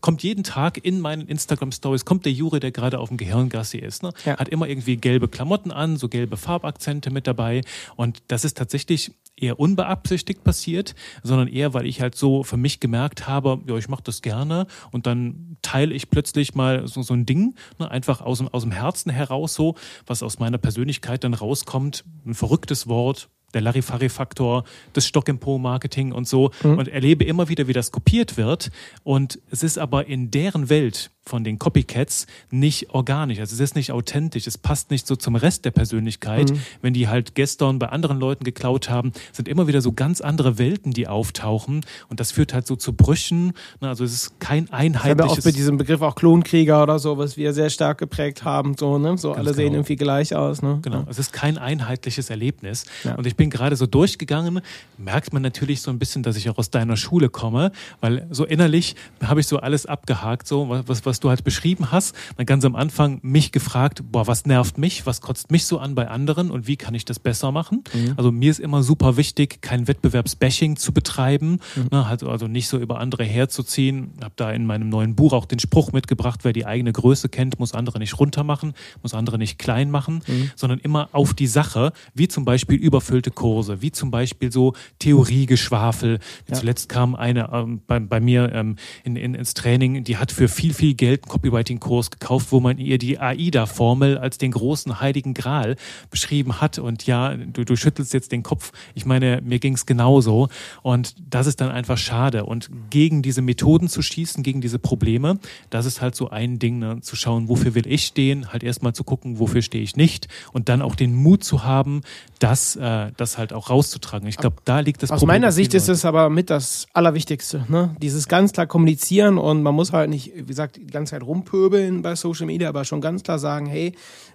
[0.01, 3.77] Kommt jeden Tag in meinen Instagram Stories, kommt der Jure, der gerade auf dem Gehirngassi
[3.77, 4.03] ist.
[4.03, 4.11] Ne?
[4.25, 4.37] Ja.
[4.37, 7.61] Hat immer irgendwie gelbe Klamotten an, so gelbe Farbakzente mit dabei.
[7.95, 12.79] Und das ist tatsächlich eher unbeabsichtigt passiert, sondern eher, weil ich halt so für mich
[12.79, 17.13] gemerkt habe, ja, ich mache das gerne und dann teile ich plötzlich mal so, so
[17.13, 19.75] ein Ding, ne, einfach aus, aus dem Herzen heraus so,
[20.05, 26.51] was aus meiner Persönlichkeit dann rauskommt, ein verrücktes Wort, der Larifari-Faktor, das Stock-and-Po-Marketing und so
[26.63, 26.77] mhm.
[26.77, 28.71] und erlebe immer wieder, wie das kopiert wird.
[29.03, 33.39] Und es ist aber in deren Welt von den Copycats nicht organisch.
[33.39, 34.47] Also es ist nicht authentisch.
[34.47, 36.51] Es passt nicht so zum Rest der Persönlichkeit.
[36.51, 36.59] Mhm.
[36.81, 40.57] Wenn die halt gestern bei anderen Leuten geklaut haben, sind immer wieder so ganz andere
[40.57, 41.85] Welten, die auftauchen.
[42.09, 43.53] Und das führt halt so zu Brüchen.
[43.79, 45.05] Also es ist kein einheitliches...
[45.05, 48.43] Ich habe auch mit diesem Begriff auch Klonkrieger oder so, was wir sehr stark geprägt
[48.43, 48.75] haben.
[48.77, 49.17] So, ne?
[49.17, 49.55] so alle genau.
[49.55, 50.61] sehen irgendwie gleich aus.
[50.61, 50.79] Ne?
[50.81, 51.01] Genau.
[51.01, 51.07] Ja.
[51.09, 52.85] Es ist kein einheitliches Erlebnis.
[53.03, 53.15] Ja.
[53.15, 54.61] Und ich bin gerade so durchgegangen,
[54.97, 58.45] merkt man natürlich so ein bisschen, dass ich auch aus deiner Schule komme, weil so
[58.45, 62.45] innerlich habe ich so alles abgehakt, so was, was was du halt beschrieben hast, dann
[62.45, 66.07] ganz am Anfang mich gefragt, boah, was nervt mich, was kotzt mich so an bei
[66.07, 67.83] anderen und wie kann ich das besser machen?
[67.93, 68.13] Mhm.
[68.15, 71.89] Also mir ist immer super wichtig, kein Wettbewerbsbashing zu betreiben, mhm.
[71.91, 74.13] ne, halt also nicht so über andere herzuziehen.
[74.23, 77.59] Habe da in meinem neuen Buch auch den Spruch mitgebracht, wer die eigene Größe kennt,
[77.59, 80.51] muss andere nicht runtermachen, muss andere nicht klein machen, mhm.
[80.55, 86.19] sondern immer auf die Sache, wie zum Beispiel überfüllte Kurse, wie zum Beispiel so Theoriegeschwafel.
[86.47, 86.55] Ja.
[86.55, 90.47] Zuletzt kam eine ähm, bei, bei mir ähm, in, in, ins Training, die hat für
[90.47, 95.33] viel, viel Geld einen Copywriting-Kurs gekauft, wo man ihr die AIDA-Formel als den großen heiligen
[95.33, 95.75] Gral
[96.11, 96.77] beschrieben hat.
[96.77, 98.71] Und ja, du, du schüttelst jetzt den Kopf.
[98.93, 100.49] Ich meine, mir ging es genauso.
[100.83, 102.45] Und das ist dann einfach schade.
[102.45, 105.39] Und gegen diese Methoden zu schießen, gegen diese Probleme,
[105.71, 107.01] das ist halt so ein Ding, ne?
[107.01, 110.27] zu schauen, wofür will ich stehen, halt erstmal zu gucken, wofür stehe ich nicht.
[110.53, 112.01] Und dann auch den Mut zu haben,
[112.37, 114.27] das, äh, das halt auch rauszutragen.
[114.27, 115.37] Ich glaube, da liegt das Aus Problem.
[115.37, 117.65] Aus meiner Sicht ist es aber mit das Allerwichtigste.
[117.69, 117.95] Ne?
[117.99, 122.15] Dieses ganz klar kommunizieren und man muss halt nicht, wie gesagt, ganze Zeit rumpöbeln bei
[122.15, 123.93] Social Media, aber schon ganz klar sagen, hey,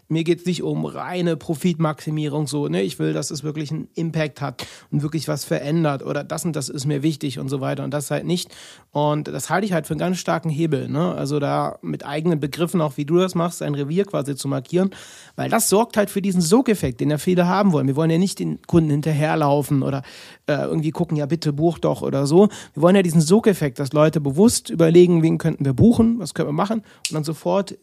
[0.08, 2.82] Mir geht es nicht um reine Profitmaximierung, so, ne?
[2.82, 6.54] Ich will, dass es wirklich einen Impact hat und wirklich was verändert oder das und
[6.54, 8.54] das ist mir wichtig und so weiter und das halt nicht.
[8.92, 11.12] Und das halte ich halt für einen ganz starken Hebel, ne?
[11.12, 14.90] Also da mit eigenen Begriffen, auch wie du das machst, ein Revier quasi zu markieren,
[15.34, 17.88] weil das sorgt halt für diesen Sogeffekt, den ja viele haben wollen.
[17.88, 20.02] Wir wollen ja nicht den Kunden hinterherlaufen oder
[20.46, 22.48] äh, irgendwie gucken, ja bitte buch doch oder so.
[22.74, 26.48] Wir wollen ja diesen Sogeffekt, dass Leute bewusst überlegen, wen könnten wir buchen, was können
[26.48, 27.76] wir machen und dann sofort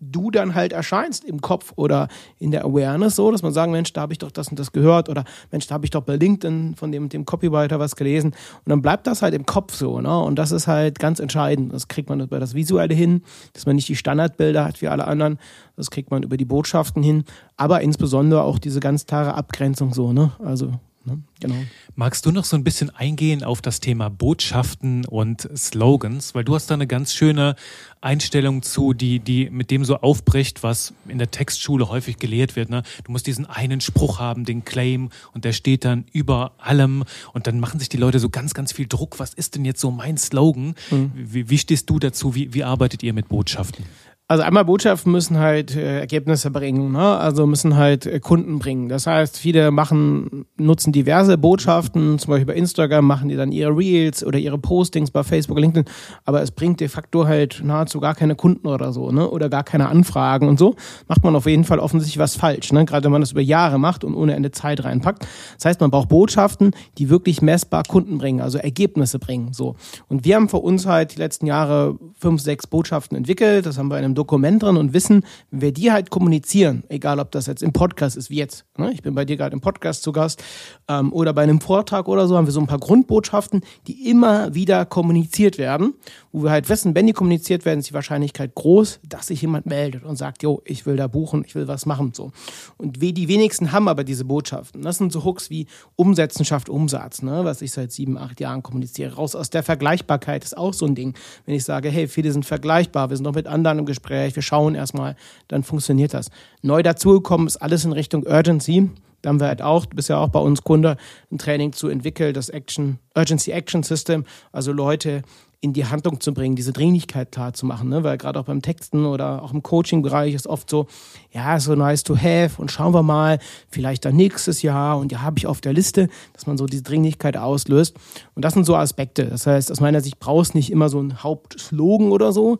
[0.00, 3.92] du dann halt erscheinst im Kopf oder in der Awareness so, dass man sagen, Mensch,
[3.92, 6.16] da habe ich doch das und das gehört oder Mensch, da habe ich doch bei
[6.16, 10.00] LinkedIn von dem, dem Copywriter was gelesen und dann bleibt das halt im Kopf so,
[10.00, 10.18] ne?
[10.20, 11.72] Und das ist halt ganz entscheidend.
[11.72, 15.06] Das kriegt man über das Visuelle hin, dass man nicht die Standardbilder hat wie alle
[15.06, 15.38] anderen.
[15.76, 17.24] Das kriegt man über die Botschaften hin,
[17.56, 20.32] aber insbesondere auch diese ganz klare Abgrenzung so, ne?
[20.38, 20.72] Also
[21.06, 21.22] Ne?
[21.40, 21.56] Genau.
[21.96, 26.34] Magst du noch so ein bisschen eingehen auf das Thema Botschaften und Slogans?
[26.34, 27.56] Weil du hast da eine ganz schöne
[28.00, 32.70] Einstellung zu, die, die mit dem so aufbricht, was in der Textschule häufig gelehrt wird.
[32.70, 32.82] Ne?
[33.04, 37.04] Du musst diesen einen Spruch haben, den Claim, und der steht dann über allem.
[37.32, 39.18] Und dann machen sich die Leute so ganz, ganz viel Druck.
[39.18, 40.74] Was ist denn jetzt so mein Slogan?
[40.90, 41.12] Mhm.
[41.14, 42.34] Wie, wie stehst du dazu?
[42.34, 43.84] Wie, wie arbeitet ihr mit Botschaften?
[44.26, 47.18] Also einmal Botschaften müssen halt äh, Ergebnisse bringen, ne?
[47.18, 48.88] also müssen halt äh, Kunden bringen.
[48.88, 53.76] Das heißt, viele machen, nutzen diverse Botschaften, zum Beispiel bei Instagram machen die dann ihre
[53.76, 55.84] Reels oder ihre Postings bei Facebook, LinkedIn,
[56.24, 59.28] aber es bringt de facto halt nahezu gar keine Kunden oder so, ne?
[59.28, 60.74] oder gar keine Anfragen und so.
[61.06, 62.86] Macht man auf jeden Fall offensichtlich was falsch, ne?
[62.86, 65.26] gerade wenn man das über Jahre macht und ohne Ende Zeit reinpackt.
[65.56, 69.52] Das heißt, man braucht Botschaften, die wirklich messbar Kunden bringen, also Ergebnisse bringen.
[69.52, 69.76] So.
[70.08, 73.66] Und wir haben für uns halt die letzten Jahre fünf, sechs Botschaften entwickelt.
[73.66, 77.18] Das haben wir in einem Dokument drin und wissen, wenn wir die halt kommunizieren, egal
[77.20, 78.92] ob das jetzt im Podcast ist, wie jetzt, ne?
[78.92, 80.42] ich bin bei dir gerade im Podcast zu Gast
[80.88, 84.54] ähm, oder bei einem Vortrag oder so, haben wir so ein paar Grundbotschaften, die immer
[84.54, 85.94] wieder kommuniziert werden,
[86.32, 89.66] wo wir halt wissen, wenn die kommuniziert werden, ist die Wahrscheinlichkeit groß, dass sich jemand
[89.66, 92.32] meldet und sagt, jo, ich will da buchen, ich will was machen, so.
[92.76, 94.82] Und die wenigsten haben aber diese Botschaften.
[94.82, 97.44] Das sind so Hooks wie Umsetzen schafft Umsatz, ne?
[97.44, 99.14] was ich seit sieben, acht Jahren kommuniziere.
[99.14, 101.14] Raus aus der Vergleichbarkeit ist auch so ein Ding.
[101.46, 104.42] Wenn ich sage, hey, viele sind vergleichbar, wir sind noch mit anderen im Gespräch, wir
[104.42, 105.16] schauen erstmal,
[105.48, 106.30] dann funktioniert das.
[106.62, 108.90] Neu dazugekommen ist alles in Richtung Urgency.
[109.22, 110.96] Da haben wir halt auch, du bist ja auch bei uns Kunde,
[111.32, 115.22] ein Training zu entwickeln, das Action, Urgency Action System, also Leute
[115.64, 118.04] in die Handlung zu bringen, diese Dringlichkeit klar zu machen, ne?
[118.04, 120.86] weil gerade auch beim Texten oder auch im Coaching-Bereich ist oft so,
[121.32, 123.38] ja, so nice to have und schauen wir mal,
[123.70, 126.82] vielleicht dann nächstes Jahr und ja, habe ich auf der Liste, dass man so diese
[126.82, 127.96] Dringlichkeit auslöst.
[128.34, 129.24] Und das sind so Aspekte.
[129.24, 132.58] Das heißt, aus meiner Sicht brauchst nicht immer so einen Hauptslogan oder so,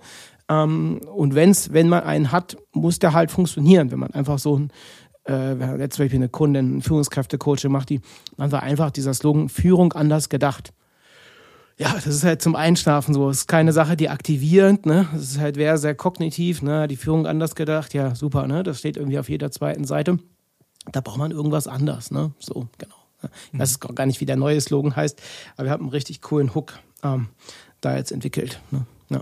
[0.48, 3.90] ähm, und wenn's, wenn man einen hat, muss der halt funktionieren.
[3.90, 4.70] Wenn man einfach so ein,
[5.26, 8.00] äh, jetzt zum Beispiel eine Kundin, einen Führungskräftecoach macht, die,
[8.36, 10.72] dann war einfach dieser Slogan Führung anders gedacht.
[11.76, 13.28] Ja, das ist halt zum Einschlafen so.
[13.28, 15.08] Das ist keine Sache, die aktivierend, ne?
[15.12, 16.86] Das ist halt wäre sehr kognitiv, ne?
[16.86, 18.62] Die Führung anders gedacht, ja, super, ne?
[18.62, 20.18] Das steht irgendwie auf jeder zweiten Seite.
[20.92, 22.32] Da braucht man irgendwas anders, ne?
[22.38, 22.94] So, genau.
[23.52, 25.20] Ich weiß gar nicht, wie der neue Slogan heißt,
[25.56, 27.28] aber wir haben einen richtig coolen Hook ähm,
[27.80, 28.60] da jetzt entwickelt.
[28.70, 28.86] Ne?
[29.10, 29.20] Ja.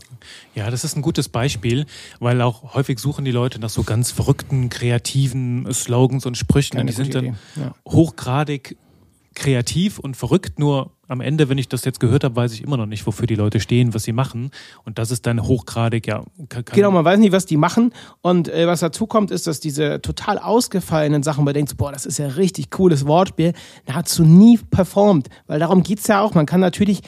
[0.55, 1.87] ja, das ist ein gutes Beispiel,
[2.21, 6.77] weil auch häufig suchen die Leute nach so ganz verrückten, kreativen Slogans und Sprüchen.
[6.77, 7.75] Keine und die sind dann ja.
[7.87, 8.77] hochgradig
[9.35, 12.77] kreativ und verrückt, nur am Ende, wenn ich das jetzt gehört habe, weiß ich immer
[12.77, 14.51] noch nicht, wofür die Leute stehen, was sie machen.
[14.85, 16.25] Und das ist dann hochgradig, ja.
[16.73, 17.93] genau, man weiß nicht, was die machen.
[18.21, 21.93] Und äh, was dazu kommt, ist, dass diese total ausgefallenen Sachen, man denkt, so, boah,
[21.93, 23.53] das ist ja richtig cooles Wortspiel,
[23.87, 25.29] nahezu nie performt.
[25.47, 26.35] Weil darum geht's ja auch.
[26.35, 27.03] Man kann natürlich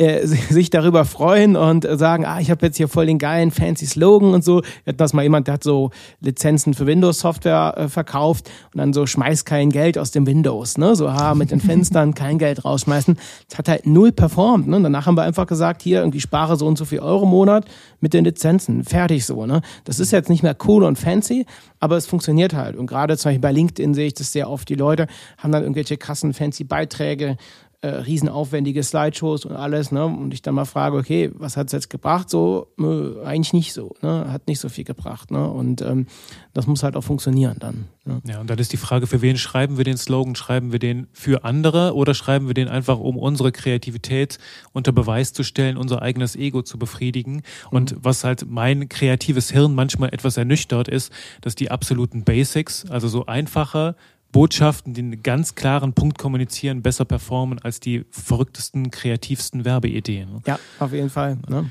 [0.00, 3.86] äh, sich darüber freuen und sagen, ah, ich habe jetzt hier voll den geilen fancy
[3.86, 4.62] Slogan und so.
[4.84, 9.06] Wir das mal jemand, der hat so Lizenzen für Windows-Software äh, verkauft und dann so
[9.06, 10.96] schmeißt kein Geld aus dem Windows, ne?
[10.96, 13.18] So, ha, mit den Fenstern kein Geld rausschmeißen.
[13.48, 14.76] Das hat halt null performt, ne?
[14.76, 17.30] Und danach haben wir einfach gesagt, hier irgendwie spare so und so viel Euro im
[17.30, 17.66] Monat
[18.00, 18.84] mit den Lizenzen.
[18.84, 19.60] Fertig so, ne?
[19.84, 21.46] Das ist jetzt nicht mehr cool und fancy,
[21.78, 22.76] aber es funktioniert halt.
[22.76, 24.68] Und gerade zum Beispiel bei LinkedIn sehe ich das sehr oft.
[24.68, 25.06] Die Leute
[25.38, 27.36] haben dann irgendwelche krassen fancy Beiträge
[27.82, 30.04] äh, riesenaufwendige Slideshows und alles, ne?
[30.04, 32.28] Und ich dann mal frage, okay, was hat es jetzt gebracht?
[32.28, 34.30] So, äh, eigentlich nicht so, ne?
[34.30, 35.48] Hat nicht so viel gebracht, ne?
[35.48, 36.06] Und ähm,
[36.52, 37.86] das muss halt auch funktionieren dann.
[38.04, 38.20] Ne?
[38.26, 40.34] Ja, und dann ist die Frage, für wen schreiben wir den Slogan?
[40.34, 44.38] Schreiben wir den für andere oder schreiben wir den einfach, um unsere Kreativität
[44.72, 47.42] unter Beweis zu stellen, unser eigenes Ego zu befriedigen?
[47.70, 47.98] Und mhm.
[48.02, 53.24] was halt mein kreatives Hirn manchmal etwas ernüchtert ist, dass die absoluten Basics, also so
[53.24, 53.96] einfache,
[54.32, 60.42] Botschaften, die einen ganz klaren Punkt kommunizieren, besser performen als die verrücktesten, kreativsten Werbeideen.
[60.46, 61.38] Ja, auf jeden Fall.
[61.48, 61.70] Ne?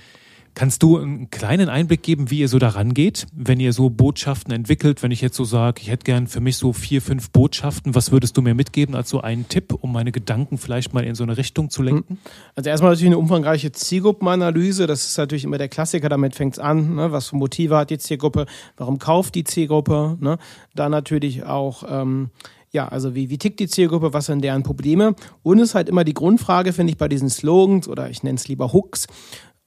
[0.60, 4.54] Kannst du einen kleinen Einblick geben, wie ihr so daran geht, wenn ihr so Botschaften
[4.54, 5.02] entwickelt?
[5.02, 8.12] Wenn ich jetzt so sage, ich hätte gern für mich so vier, fünf Botschaften, was
[8.12, 11.24] würdest du mir mitgeben als so einen Tipp, um meine Gedanken vielleicht mal in so
[11.24, 12.18] eine Richtung zu lenken?
[12.58, 14.86] Also erstmal natürlich eine umfangreiche Zielgruppenanalyse.
[14.86, 16.96] Das ist natürlich immer der Klassiker, damit fängt es an.
[16.96, 17.14] Ne?
[17.14, 18.46] Was für Motive hat die Zielgruppe?
[18.76, 20.18] Warum kauft die Zielgruppe?
[20.20, 20.40] Ne?
[20.76, 22.32] Dann natürlich auch ähm,
[22.72, 25.16] ja, also wie, wie tickt die Zielgruppe, was sind deren Probleme?
[25.42, 28.36] Und es ist halt immer die Grundfrage, finde ich, bei diesen Slogans oder ich nenne
[28.36, 29.08] es lieber Hooks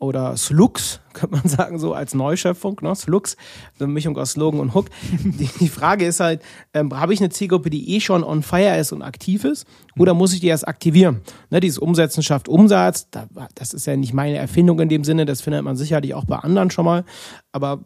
[0.02, 2.94] oder Slugs, könnte man sagen, so als Neuschöpfung, ne?
[2.94, 3.36] Slugs,
[3.78, 4.86] eine Mischung aus Slogan und Hook.
[5.24, 6.42] Die, die Frage ist halt,
[6.74, 9.66] ähm, habe ich eine Zielgruppe, die eh schon on fire ist und aktiv ist,
[9.98, 11.20] oder muss ich die erst aktivieren?
[11.50, 15.24] Ne, dieses Umsetzen schafft Umsatz, da, das ist ja nicht meine Erfindung in dem Sinne,
[15.24, 17.04] das findet man sicherlich auch bei anderen schon mal,
[17.52, 17.80] aber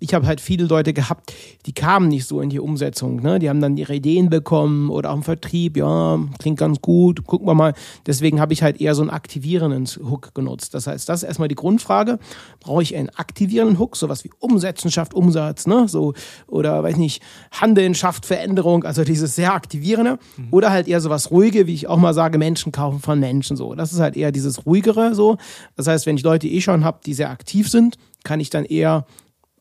[0.00, 1.32] ich habe halt viele Leute gehabt,
[1.66, 3.20] die kamen nicht so in die Umsetzung.
[3.22, 3.38] Ne?
[3.38, 7.46] Die haben dann ihre Ideen bekommen oder auch im Vertrieb, ja, klingt ganz gut, gucken
[7.46, 7.74] wir mal.
[8.06, 10.74] Deswegen habe ich halt eher so einen aktivierenden Hook genutzt.
[10.74, 12.18] Das heißt, das ist erstmal die Grundfrage.
[12.60, 15.88] Brauche ich einen aktivierenden Hook, sowas wie Umsetzen schafft Umsatz, ne?
[15.88, 16.14] So,
[16.46, 20.18] oder weiß nicht, Handeln schafft Veränderung, also dieses sehr aktivierende.
[20.36, 20.48] Mhm.
[20.50, 23.74] Oder halt eher sowas ruhige, wie ich auch mal sage, Menschen kaufen von Menschen so.
[23.74, 25.36] Das ist halt eher dieses ruhigere so.
[25.76, 28.64] Das heißt, wenn ich Leute eh schon habe, die sehr aktiv sind, kann ich dann
[28.64, 29.06] eher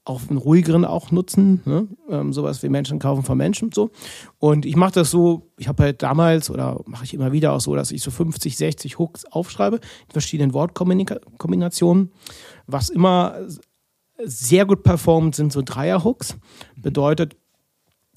[0.08, 1.88] auf einen ruhigeren auch nutzen, ne?
[2.10, 3.92] ähm, sowas wie Menschen kaufen von Menschen und so.
[4.40, 7.60] Und ich mache das so, ich habe halt damals oder mache ich immer wieder auch
[7.60, 12.12] so, dass ich so 50, 60 Hooks aufschreibe in verschiedenen Wortkombinationen.
[12.68, 13.36] Was immer
[14.24, 16.38] sehr gut performt, sind so Dreier-Hooks.
[16.78, 17.36] Bedeutet,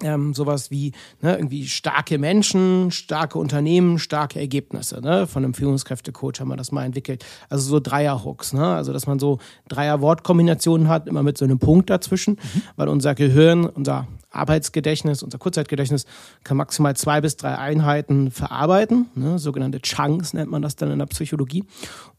[0.02, 5.00] ähm, sowas wie ne, irgendwie starke Menschen, starke Unternehmen, starke Ergebnisse.
[5.00, 5.26] Ne?
[5.26, 7.24] Von einem Führungskräftecoach haben wir das mal entwickelt.
[7.48, 8.66] Also so Dreierhooks, ne?
[8.66, 12.62] also dass man so Dreier-Wortkombinationen hat, immer mit so einem Punkt dazwischen, mhm.
[12.76, 16.06] weil unser Gehirn, unser Arbeitsgedächtnis, unser Kurzzeitgedächtnis
[16.44, 19.06] kann maximal zwei bis drei Einheiten verarbeiten.
[19.14, 19.38] Ne?
[19.38, 21.64] Sogenannte Chunks nennt man das dann in der Psychologie.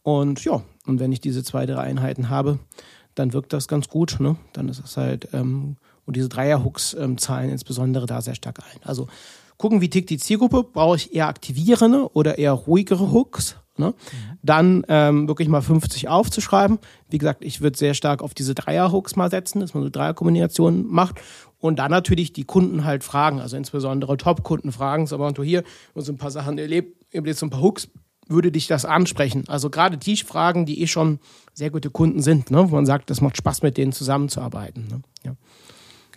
[0.03, 2.59] Und ja, und wenn ich diese zwei, drei Einheiten habe,
[3.15, 4.17] dann wirkt das ganz gut.
[4.19, 4.35] Ne?
[4.53, 8.79] Dann ist es halt ähm, und diese Dreierhooks ähm, zahlen insbesondere da sehr stark ein.
[8.83, 9.07] Also
[9.57, 10.63] gucken, wie tickt die Zielgruppe.
[10.63, 13.57] Brauche ich eher aktivierende oder eher ruhigere Hooks?
[13.77, 13.87] Ne?
[13.89, 14.37] Mhm.
[14.41, 16.79] Dann ähm, wirklich mal 50 aufzuschreiben.
[17.09, 20.87] Wie gesagt, ich würde sehr stark auf diese Dreierhooks mal setzen, dass man so Dreierkombinationen
[20.87, 21.21] macht.
[21.59, 25.63] Und dann natürlich die Kunden halt fragen, also insbesondere Top-Kunden fragen, aber und du hier
[25.93, 27.87] und so ein paar Sachen erlebt, jetzt so ein paar Hooks,
[28.27, 29.43] würde dich das ansprechen?
[29.47, 31.19] Also gerade die Fragen, die eh schon
[31.53, 32.71] sehr gute Kunden sind, ne?
[32.71, 34.87] wo man sagt, das macht Spaß, mit denen zusammenzuarbeiten.
[34.87, 35.01] Ne?
[35.23, 35.35] Ja.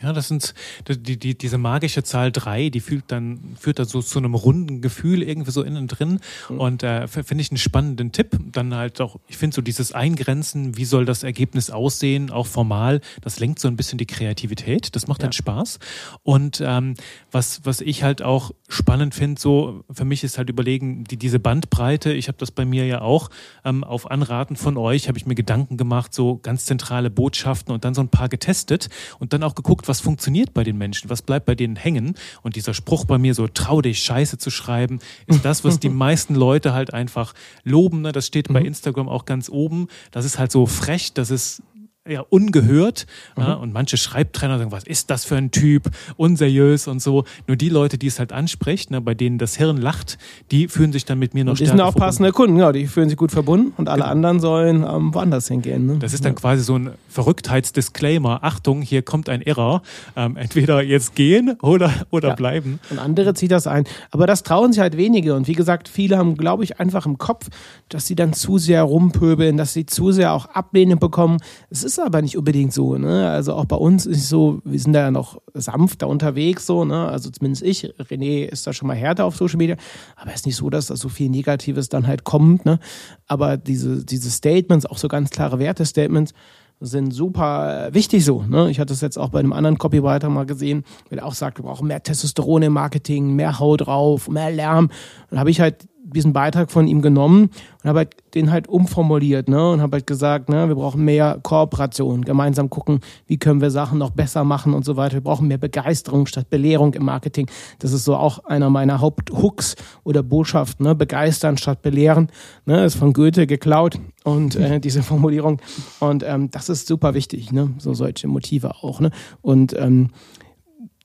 [0.04, 0.52] Ja, das sind
[0.86, 4.82] die, die, diese magische Zahl drei, die fühlt dann, führt dann so zu einem runden
[4.82, 6.20] Gefühl irgendwie so innen drin.
[6.50, 6.60] Mhm.
[6.60, 8.38] Und äh, finde ich einen spannenden Tipp.
[8.52, 13.00] Dann halt auch, ich finde so dieses Eingrenzen, wie soll das Ergebnis aussehen, auch formal,
[13.22, 14.94] das lenkt so ein bisschen die Kreativität.
[14.94, 15.28] Das macht ja.
[15.28, 15.78] dann Spaß.
[16.22, 16.96] Und ähm,
[17.32, 21.38] was, was ich halt auch spannend finde, so für mich ist halt überlegen, die, diese
[21.38, 23.30] Bandbreite, ich habe das bei mir ja auch
[23.64, 27.86] ähm, auf Anraten von euch, habe ich mir Gedanken gemacht, so ganz zentrale Botschaften und
[27.86, 31.22] dann so ein paar getestet und dann auch geguckt, was funktioniert bei den Menschen, was
[31.22, 32.14] bleibt bei denen hängen.
[32.42, 35.88] Und dieser Spruch bei mir so, trau dich, Scheiße zu schreiben, ist das, was die
[35.90, 38.02] meisten Leute halt einfach loben.
[38.02, 38.12] Ne?
[38.12, 38.66] Das steht bei mhm.
[38.66, 39.88] Instagram auch ganz oben.
[40.10, 41.62] Das ist halt so frech, das ist
[42.06, 43.06] ja, ungehört.
[43.36, 43.42] Mhm.
[43.42, 47.24] Ja, und manche Schreibtrainer sagen, was ist das für ein Typ, unseriös und so.
[47.46, 50.18] Nur die Leute, die es halt ansprechen, ne, bei denen das Hirn lacht,
[50.50, 52.86] die fühlen sich dann mit mir noch und Die sind auch passende Kunden, ja, die
[52.86, 54.12] fühlen sich gut verbunden und alle genau.
[54.12, 55.86] anderen sollen ähm, woanders hingehen.
[55.86, 55.96] Ne?
[55.98, 56.40] Das ist dann ja.
[56.40, 58.40] quasi so ein Verrücktheitsdisclaimer.
[58.42, 59.82] Achtung, hier kommt ein Error.
[60.14, 62.34] Ähm, entweder jetzt gehen oder, oder ja.
[62.34, 62.80] bleiben.
[62.90, 63.84] Und andere zieht das ein.
[64.10, 65.34] Aber das trauen sich halt wenige.
[65.34, 67.48] Und wie gesagt, viele haben, glaube ich, einfach im Kopf,
[67.88, 71.38] dass sie dann zu sehr rumpöbeln, dass sie zu sehr auch Ablehnung bekommen.
[71.70, 72.96] Es ist ist aber nicht unbedingt so.
[72.96, 73.28] Ne?
[73.28, 77.06] Also auch bei uns ist so, wir sind da ja noch sanfter unterwegs, so, ne?
[77.06, 77.84] Also zumindest ich.
[77.98, 79.76] René ist da schon mal härter auf Social Media.
[80.16, 82.78] Aber es ist nicht so, dass da so viel Negatives dann halt kommt, ne?
[83.26, 86.32] Aber diese, diese Statements, auch so ganz klare Werte-Statements,
[86.80, 88.42] sind super wichtig so.
[88.42, 88.70] Ne?
[88.70, 91.64] Ich hatte es jetzt auch bei einem anderen Copywriter mal gesehen, der auch sagt, wir
[91.64, 94.90] brauchen mehr Testosteron im Marketing, mehr Haut drauf, mehr Lärm.
[95.30, 97.50] Dann habe ich halt diesen Beitrag von ihm genommen
[97.82, 99.70] und habe halt den halt umformuliert, ne?
[99.70, 103.98] Und habe halt gesagt, ne, wir brauchen mehr Kooperation, gemeinsam gucken, wie können wir Sachen
[103.98, 105.14] noch besser machen und so weiter.
[105.14, 107.48] Wir brauchen mehr Begeisterung statt Belehrung im Marketing.
[107.78, 110.94] Das ist so auch einer meiner Haupthooks oder Botschaften, ne?
[110.94, 112.28] Begeistern statt belehren.
[112.66, 112.84] Ne?
[112.84, 115.60] Ist von Goethe geklaut und äh, diese Formulierung.
[116.00, 117.74] Und ähm, das ist super wichtig, ne?
[117.78, 119.10] So solche Motive auch, ne?
[119.42, 120.10] Und ähm,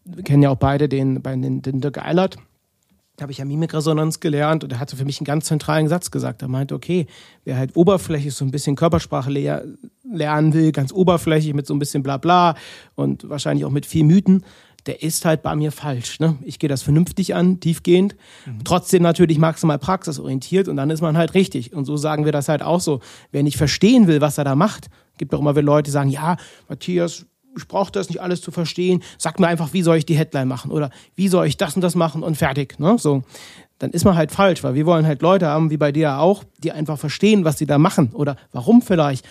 [0.05, 2.37] wir kennen ja auch beide den, bei den, den Dirk Eilert
[3.19, 6.09] da habe ich ja Mimikresonanz gelernt und er hatte für mich einen ganz zentralen Satz
[6.09, 6.41] gesagt.
[6.41, 7.05] Er meinte, okay,
[7.43, 12.01] wer halt oberflächlich so ein bisschen Körpersprache lernen will, ganz oberflächlich mit so ein bisschen
[12.01, 12.55] Blabla
[12.95, 14.45] und wahrscheinlich auch mit viel Mythen,
[14.85, 16.21] der ist halt bei mir falsch.
[16.21, 16.37] Ne?
[16.43, 18.63] Ich gehe das vernünftig an, tiefgehend, mhm.
[18.63, 21.73] trotzdem natürlich maximal praxisorientiert und dann ist man halt richtig.
[21.73, 23.01] Und so sagen wir das halt auch so.
[23.31, 26.09] Wer nicht verstehen will, was er da macht, gibt auch immer wieder Leute, die sagen,
[26.09, 26.37] ja,
[26.69, 27.25] Matthias,
[27.57, 29.03] ich brauche das nicht alles zu verstehen.
[29.17, 31.81] Sag mir einfach, wie soll ich die Headline machen oder wie soll ich das und
[31.81, 32.79] das machen und fertig.
[32.79, 32.97] Ne?
[32.97, 33.23] So,
[33.79, 36.43] dann ist man halt falsch, weil wir wollen halt Leute haben, wie bei dir auch,
[36.59, 39.25] die einfach verstehen, was sie da machen oder warum vielleicht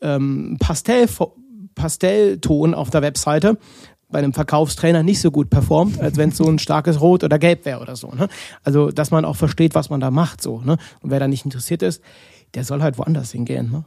[0.00, 1.08] ähm, Pastell,
[1.74, 3.58] Pastellton auf der Webseite
[4.10, 7.38] bei einem Verkaufstrainer nicht so gut performt, als wenn es so ein starkes Rot oder
[7.38, 8.10] Gelb wäre oder so.
[8.10, 8.28] Ne?
[8.64, 10.42] Also, dass man auch versteht, was man da macht.
[10.42, 10.78] So, ne?
[11.00, 12.02] Und wer da nicht interessiert ist,
[12.54, 13.70] der soll halt woanders hingehen.
[13.70, 13.84] Ne?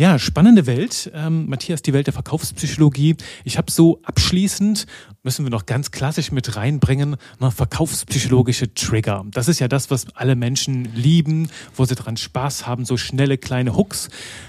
[0.00, 1.12] Ja, spannende Welt.
[1.14, 3.16] Ähm, Matthias, die Welt der Verkaufspsychologie.
[3.44, 4.86] Ich habe so abschließend,
[5.22, 9.26] müssen wir noch ganz klassisch mit reinbringen, ne, verkaufspsychologische Trigger.
[9.30, 13.36] Das ist ja das, was alle Menschen lieben, wo sie dran Spaß haben, so schnelle
[13.36, 14.08] kleine Hooks.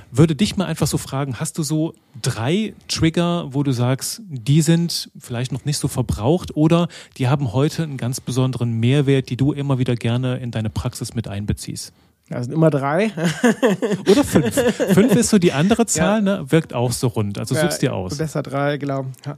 [0.10, 4.62] Würde dich mal einfach so fragen, hast du so drei Trigger, wo du sagst, die
[4.62, 6.88] sind vielleicht noch nicht so verbraucht oder
[7.18, 11.14] die haben heute einen ganz besonderen Mehrwert, die du immer wieder gerne in deine Praxis
[11.14, 11.92] mit einbeziehst?
[12.32, 13.12] Das sind immer drei.
[14.10, 14.56] Oder fünf.
[14.94, 16.38] fünf ist so die andere Zahl, ja.
[16.40, 16.46] ne?
[16.50, 17.38] wirkt auch so rund.
[17.38, 18.18] Also ja, suchst dir aus.
[18.18, 19.06] Besser drei, genau.
[19.26, 19.38] Ja.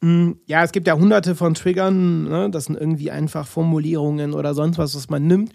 [0.00, 2.24] Mm, ja, es gibt ja hunderte von Triggern.
[2.24, 2.50] Ne?
[2.50, 5.52] Das sind irgendwie einfach Formulierungen oder sonst was, was man nimmt,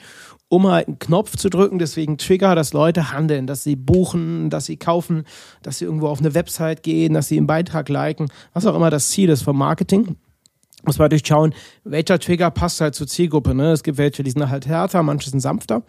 [0.47, 1.77] um halt einen Knopf zu drücken.
[1.77, 5.25] Deswegen Trigger, dass Leute handeln, dass sie buchen, dass sie kaufen,
[5.63, 8.89] dass sie irgendwo auf eine Website gehen, dass sie einen Beitrag liken, was auch immer
[8.89, 10.15] das Ziel ist vom Marketing
[10.83, 13.53] muss man natürlich schauen, welcher Trigger passt halt zur Zielgruppe.
[13.55, 13.71] Ne?
[13.71, 15.83] Es gibt welche, die sind halt härter, manche sind sanfter.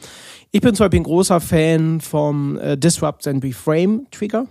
[0.50, 4.46] Ich bin zum Beispiel ein großer Fan vom äh, Disrupt and Reframe Trigger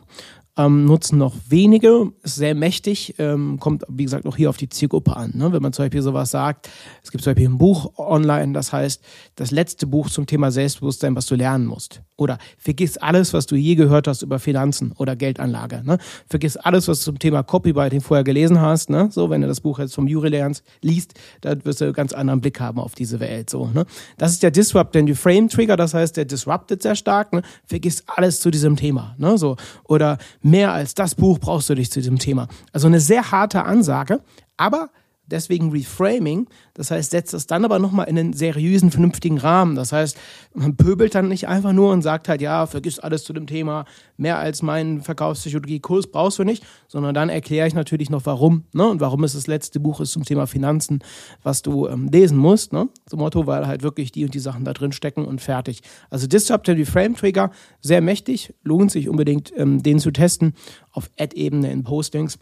[0.58, 4.70] ähm, nutzen noch wenige, ist sehr mächtig, ähm, kommt wie gesagt auch hier auf die
[4.70, 5.32] Zielgruppe an.
[5.36, 5.52] Ne?
[5.54, 6.70] Wenn man zum Beispiel sowas sagt,
[7.04, 9.04] es gibt zum Beispiel ein Buch online, das heißt,
[9.36, 12.02] das letzte Buch zum Thema Selbstbewusstsein, was du lernen musst.
[12.18, 15.84] Oder vergiss alles, was du je gehört hast über Finanzen oder Geldanlage.
[15.86, 16.00] Ne?
[16.28, 18.90] Vergiss alles, was du zum Thema Copywriting vorher gelesen hast.
[18.90, 19.10] Ne?
[19.12, 22.14] So, wenn du das Buch jetzt vom Juri lernst, liest, dann wirst du einen ganz
[22.14, 23.52] anderen Blick haben auf diese Welt.
[23.52, 23.86] So, ne?
[24.18, 27.34] Das ist der Disrupt and Reframe Trigger, das heißt, der disruptet sehr stark.
[27.34, 27.44] Ne?
[27.68, 29.16] Vergiss alles zu diesem Thema.
[29.20, 29.38] Ne?
[29.38, 30.18] So, oder
[30.50, 32.48] mehr als das Buch brauchst du dich zu diesem Thema.
[32.72, 34.22] Also eine sehr harte Ansage,
[34.58, 34.90] aber
[35.30, 39.76] Deswegen Reframing, das heißt, setzt es dann aber nochmal in einen seriösen, vernünftigen Rahmen.
[39.76, 40.18] Das heißt,
[40.54, 43.86] man pöbelt dann nicht einfach nur und sagt halt, ja, vergiss alles zu dem Thema,
[44.16, 48.88] mehr als meinen Verkaufspsychologie-Kurs brauchst du nicht, sondern dann erkläre ich natürlich noch, warum, ne?
[48.88, 51.00] Und warum es das letzte Buch ist zum Thema Finanzen,
[51.44, 52.88] was du ähm, lesen musst, ne?
[53.06, 55.82] Zum Motto, weil halt wirklich die und die Sachen da drin stecken und fertig.
[56.10, 60.54] Also Disrupt and Reframe Trigger, sehr mächtig, lohnt sich unbedingt, ähm, den zu testen
[60.92, 62.40] auf Ad-Ebene in Postings.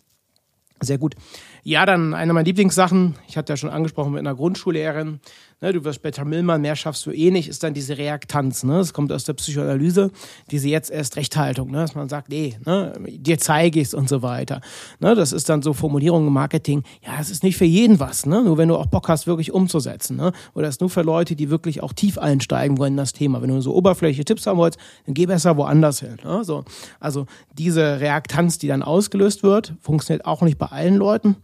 [0.82, 1.16] Sehr gut.
[1.68, 5.20] Ja, dann eine meiner Lieblingssachen, ich hatte ja schon angesprochen mit einer Grundschullehrerin,
[5.62, 8.64] ne, du wirst später Millmann, mehr schaffst du eh nicht, ist dann diese Reaktanz.
[8.64, 8.78] Ne?
[8.78, 10.12] Das kommt aus der Psychoanalyse,
[10.52, 11.80] diese jetzt erst Rechthaltung, ne?
[11.80, 14.62] dass man sagt, nee, ne, dir zeige ich es und so weiter.
[15.00, 15.16] Ne?
[15.16, 18.44] Das ist dann so Formulierung im Marketing, ja, es ist nicht für jeden was, ne?
[18.44, 20.18] nur wenn du auch Bock hast, wirklich umzusetzen.
[20.18, 20.32] Ne?
[20.54, 23.42] Oder es ist nur für Leute, die wirklich auch tief einsteigen wollen in das Thema.
[23.42, 26.18] Wenn du so oberflächliche Tipps haben willst, dann geh besser woanders hin.
[26.24, 26.44] Ne?
[26.44, 26.64] So,
[27.00, 27.26] also
[27.58, 31.38] diese Reaktanz, die dann ausgelöst wird, funktioniert auch nicht bei allen Leuten.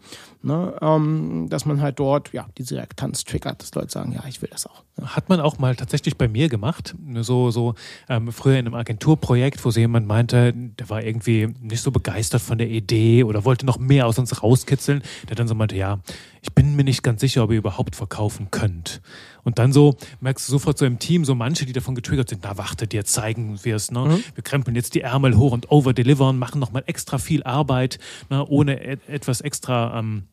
[0.43, 4.41] Ne, ähm, dass man halt dort ja diese Reaktanz triggert, dass Leute sagen, ja, ich
[4.41, 4.83] will das auch.
[5.03, 7.75] Hat man auch mal tatsächlich bei mir gemacht, so so
[8.09, 12.41] ähm, früher in einem Agenturprojekt, wo so jemand meinte, der war irgendwie nicht so begeistert
[12.41, 15.99] von der Idee oder wollte noch mehr aus uns rauskitzeln, der dann so meinte, ja,
[16.41, 19.01] ich bin mir nicht ganz sicher, ob ihr überhaupt verkaufen könnt.
[19.43, 22.41] Und dann so merkst du sofort so im Team so manche, die davon getriggert sind,
[22.43, 24.05] na warte, dir zeigen wir es, ne?
[24.05, 24.23] Mhm.
[24.35, 28.45] Wir krempeln jetzt die Ärmel hoch und overdelivern, machen nochmal extra viel Arbeit, ne?
[28.47, 30.23] ohne et etwas extra ähm,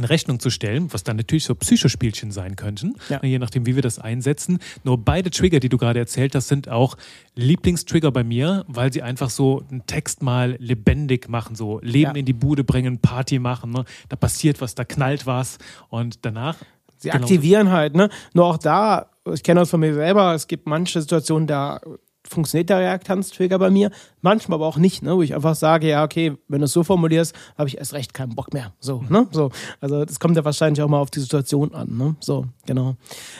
[0.00, 3.22] in Rechnung zu stellen, was dann natürlich so Psychospielchen sein könnten, ja.
[3.22, 4.58] je nachdem, wie wir das einsetzen.
[4.82, 6.96] Nur beide Trigger, die du gerade erzählt hast, sind auch
[7.34, 12.20] Lieblingstrigger bei mir, weil sie einfach so einen Text mal lebendig machen, so Leben ja.
[12.20, 13.84] in die Bude bringen, Party machen, ne?
[14.08, 15.58] da passiert was, da knallt was
[15.88, 16.56] und danach.
[16.96, 18.10] Sie aktivieren halt, ne?
[18.34, 21.80] Nur auch da, ich kenne das von mir selber, es gibt manche Situationen, da
[22.28, 26.04] funktioniert der Reaktanztrigger bei mir, manchmal aber auch nicht, ne, wo ich einfach sage, ja,
[26.04, 28.72] okay, wenn du es so formulierst, habe ich erst recht keinen Bock mehr.
[28.78, 29.26] So, ne?
[29.30, 29.50] So.
[29.80, 32.16] Also das kommt ja wahrscheinlich auch mal auf die Situation an, ne?
[32.20, 32.96] So, genau.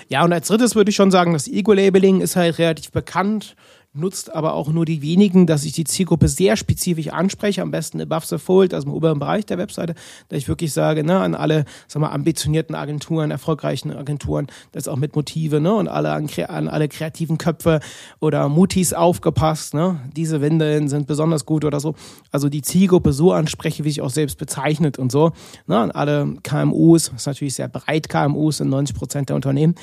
[0.08, 3.54] Ja, und als drittes würde ich schon sagen, das Ego-Labeling ist halt relativ bekannt
[3.92, 8.00] nutzt aber auch nur die wenigen, dass ich die Zielgruppe sehr spezifisch anspreche, am besten
[8.00, 9.94] above the fold, also im oberen Bereich der Webseite,
[10.28, 14.96] dass ich wirklich sage, ne, an alle, sag mal, ambitionierten Agenturen, erfolgreichen Agenturen, das auch
[14.96, 17.80] mit Motive, ne, und alle an, an alle kreativen Köpfe
[18.20, 21.96] oder Mutis aufgepasst, ne, diese Windeln sind besonders gut oder so.
[22.30, 25.32] Also die Zielgruppe so anspreche, wie ich auch selbst bezeichnet und so,
[25.66, 29.74] ne, an alle KMUs, ist natürlich sehr breit, KMUs sind 90 Prozent der Unternehmen,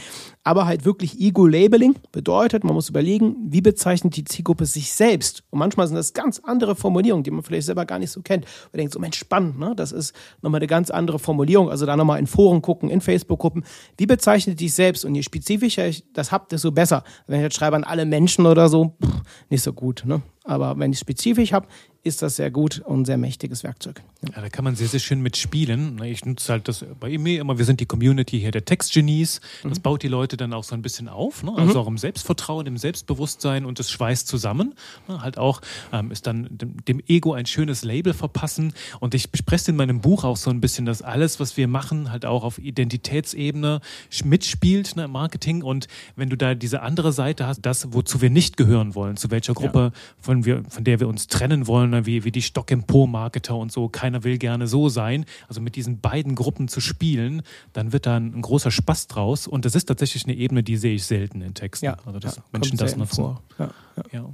[0.47, 5.43] aber halt wirklich Ego-Labeling bedeutet, man muss überlegen, wie bezeichnet die Zielgruppe sich selbst?
[5.49, 8.45] Und manchmal sind das ganz andere Formulierungen, die man vielleicht selber gar nicht so kennt.
[8.71, 9.73] Man denkt so, Mensch, spannend, ne?
[9.75, 11.69] Das ist nochmal eine ganz andere Formulierung.
[11.69, 13.65] Also da nochmal in Foren gucken, in Facebook-Gruppen.
[13.97, 15.03] Wie bezeichnet dich selbst?
[15.03, 17.03] Und je spezifischer ich das habt, desto besser.
[17.27, 20.21] Wenn ich jetzt schreibe an alle Menschen oder so, pff, nicht so gut, ne?
[20.45, 21.67] Aber wenn ich spezifisch habe,
[22.07, 24.01] ist das sehr gut und sehr mächtiges Werkzeug.
[24.23, 24.35] Ja.
[24.35, 24.41] ja.
[24.41, 26.01] da kann man sehr, sehr schön mitspielen.
[26.03, 29.41] Ich nutze halt das bei mir immer, wir sind die Community hier der Textgenies.
[29.63, 29.81] Das mhm.
[29.81, 31.43] baut die Leute dann auch so ein bisschen auf.
[31.43, 31.53] Ne?
[31.55, 31.79] Also mhm.
[31.79, 34.73] auch im Selbstvertrauen, im Selbstbewusstsein und das schweißt zusammen.
[35.07, 35.21] Ne?
[35.21, 38.73] Halt auch ähm, ist dann dem, dem, Ego ein schönes Label verpassen.
[38.99, 42.11] Und ich bespreche in meinem Buch auch so ein bisschen, dass alles, was wir machen,
[42.11, 43.81] halt auch auf Identitätsebene
[44.23, 45.61] mitspielt ne, im Marketing.
[45.61, 49.31] Und wenn du da diese andere Seite hast, das, wozu wir nicht gehören wollen, zu
[49.31, 49.99] welcher Gruppe, ja.
[50.19, 53.55] von, wir, von der wir uns trennen wollen, ne, wie, wie die Stock im Po-Marketer
[53.55, 55.25] und so, keiner will gerne so sein.
[55.47, 57.41] Also mit diesen beiden Gruppen zu spielen,
[57.73, 59.47] dann wird da ein, ein großer Spaß draus.
[59.47, 61.85] Und das ist tatsächlich eine Ebene, die sehe ich selten in Texten.
[61.85, 63.15] Ja, also dass ja, Menschen das nutzen.
[63.15, 63.41] Vor.
[63.59, 64.03] Ja, ja.
[64.11, 64.29] Ja,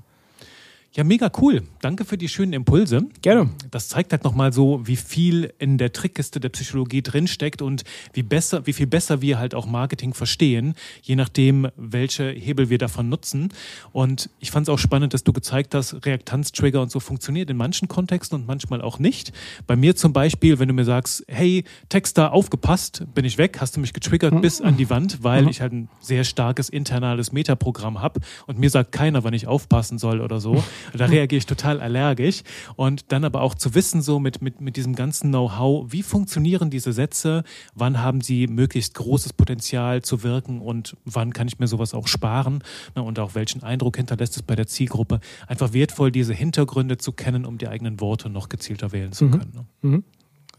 [1.04, 1.64] mega cool.
[1.82, 3.08] Danke für die schönen Impulse.
[3.24, 3.50] Gerne.
[3.72, 7.84] Das zeigt halt nochmal so, wie viel in der Trickkiste der Psychologie drinsteckt und
[8.14, 12.78] wie besser, wie viel besser wir halt auch Marketing verstehen, je nachdem, welche Hebel wir
[12.78, 13.50] davon nutzen.
[13.92, 17.58] Und ich fand es auch spannend, dass du gezeigt hast, Reaktanztrigger und so funktioniert in
[17.58, 19.34] manchen Kontexten und manchmal auch nicht.
[19.66, 23.76] Bei mir zum Beispiel, wenn du mir sagst, hey, Texter, aufgepasst, bin ich weg, hast
[23.76, 24.42] du mich getriggert mhm.
[24.42, 25.50] bis an die Wand, weil mhm.
[25.50, 29.98] ich halt ein sehr starkes internales Metaprogramm habe und mir sagt keiner, wann ich aufpassen
[29.98, 30.64] soll oder so.
[30.96, 32.44] Da reagiere ich total allergisch.
[32.76, 36.70] Und dann aber auch zu wissen, so mit, mit, mit diesem ganzen Know-how, wie funktionieren
[36.70, 41.68] diese Sätze, wann haben sie möglichst großes Potenzial zu wirken und wann kann ich mir
[41.68, 42.64] sowas auch sparen
[42.96, 45.20] ne, und auch welchen Eindruck hinterlässt es bei der Zielgruppe.
[45.48, 49.32] Einfach wertvoll, diese Hintergründe zu kennen, um die eigenen Worte noch gezielter wählen zu mhm.
[49.32, 49.52] können.
[49.54, 49.66] Ne?
[49.82, 50.04] Mhm.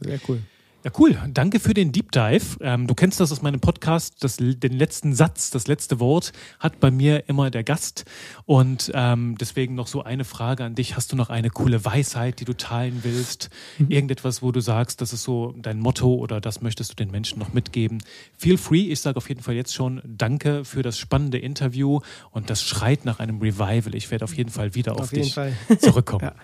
[0.00, 0.40] Sehr cool.
[0.84, 1.18] Ja, cool.
[1.32, 2.58] Danke für den Deep Dive.
[2.60, 4.22] Ähm, du kennst das aus meinem Podcast.
[4.22, 8.04] Das, den letzten Satz, das letzte Wort hat bei mir immer der Gast.
[8.44, 10.94] Und ähm, deswegen noch so eine Frage an dich.
[10.94, 13.48] Hast du noch eine coole Weisheit, die du teilen willst?
[13.78, 13.90] Mhm.
[13.90, 17.38] Irgendetwas, wo du sagst, das ist so dein Motto oder das möchtest du den Menschen
[17.38, 18.02] noch mitgeben?
[18.36, 18.92] Feel free.
[18.92, 23.06] Ich sage auf jeden Fall jetzt schon Danke für das spannende Interview und das schreit
[23.06, 23.94] nach einem Revival.
[23.94, 25.34] Ich werde auf jeden Fall wieder auf, auf dich
[25.78, 26.24] zurückkommen.
[26.24, 26.34] ja.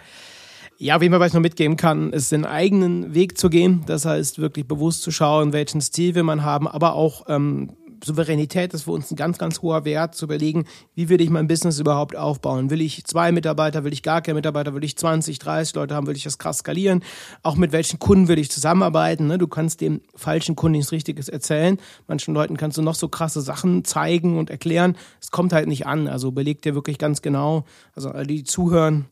[0.82, 3.82] Ja, wie man vielleicht noch mitgeben kann, ist den eigenen Weg zu gehen.
[3.84, 8.72] Das heißt, wirklich bewusst zu schauen, welchen Stil will man haben, aber auch ähm, Souveränität
[8.72, 10.64] ist für uns ein ganz, ganz hoher Wert, zu überlegen,
[10.94, 12.70] wie will ich mein Business überhaupt aufbauen?
[12.70, 16.06] Will ich zwei Mitarbeiter, will ich gar keine Mitarbeiter, will ich 20, 30 Leute haben,
[16.06, 17.04] will ich das krass skalieren?
[17.42, 19.26] Auch mit welchen Kunden will ich zusammenarbeiten?
[19.26, 19.36] Ne?
[19.36, 21.78] Du kannst dem falschen Kunden nichts Richtiges erzählen.
[22.06, 24.96] Manchen Leuten kannst du noch so krasse Sachen zeigen und erklären.
[25.20, 26.08] Es kommt halt nicht an.
[26.08, 29.04] Also überleg dir wirklich ganz genau, also alle, die zuhören,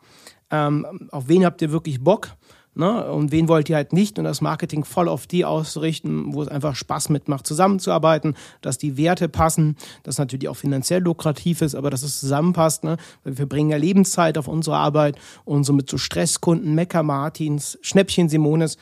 [0.51, 2.30] ähm, auf wen habt ihr wirklich Bock
[2.78, 3.11] ne?
[3.11, 6.49] und wen wollt ihr halt nicht und das Marketing voll auf die auszurichten, wo es
[6.49, 11.90] einfach Spaß mitmacht, zusammenzuarbeiten, dass die Werte passen, dass natürlich auch finanziell lukrativ ist, aber
[11.90, 12.84] dass es zusammenpasst.
[12.84, 12.96] Ne?
[13.24, 18.78] Wir bringen ja Lebenszeit auf unsere Arbeit und somit so Stresskunden, Mecker Martins, Schnäppchen Simones,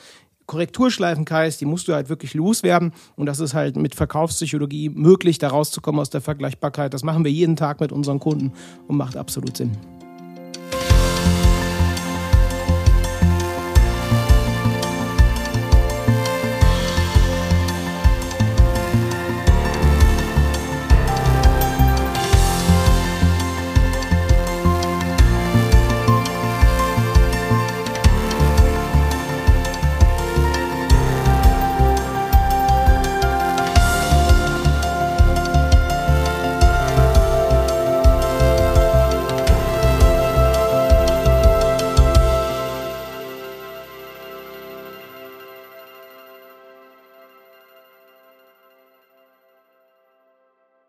[0.47, 2.93] Korrekturschleifenkreis, die musst du halt wirklich loswerden.
[3.17, 6.95] Und das ist halt mit Verkaufspsychologie möglich, da rauszukommen aus der Vergleichbarkeit.
[6.95, 8.53] Das machen wir jeden Tag mit unseren Kunden
[8.87, 9.96] und macht absolut Sinn.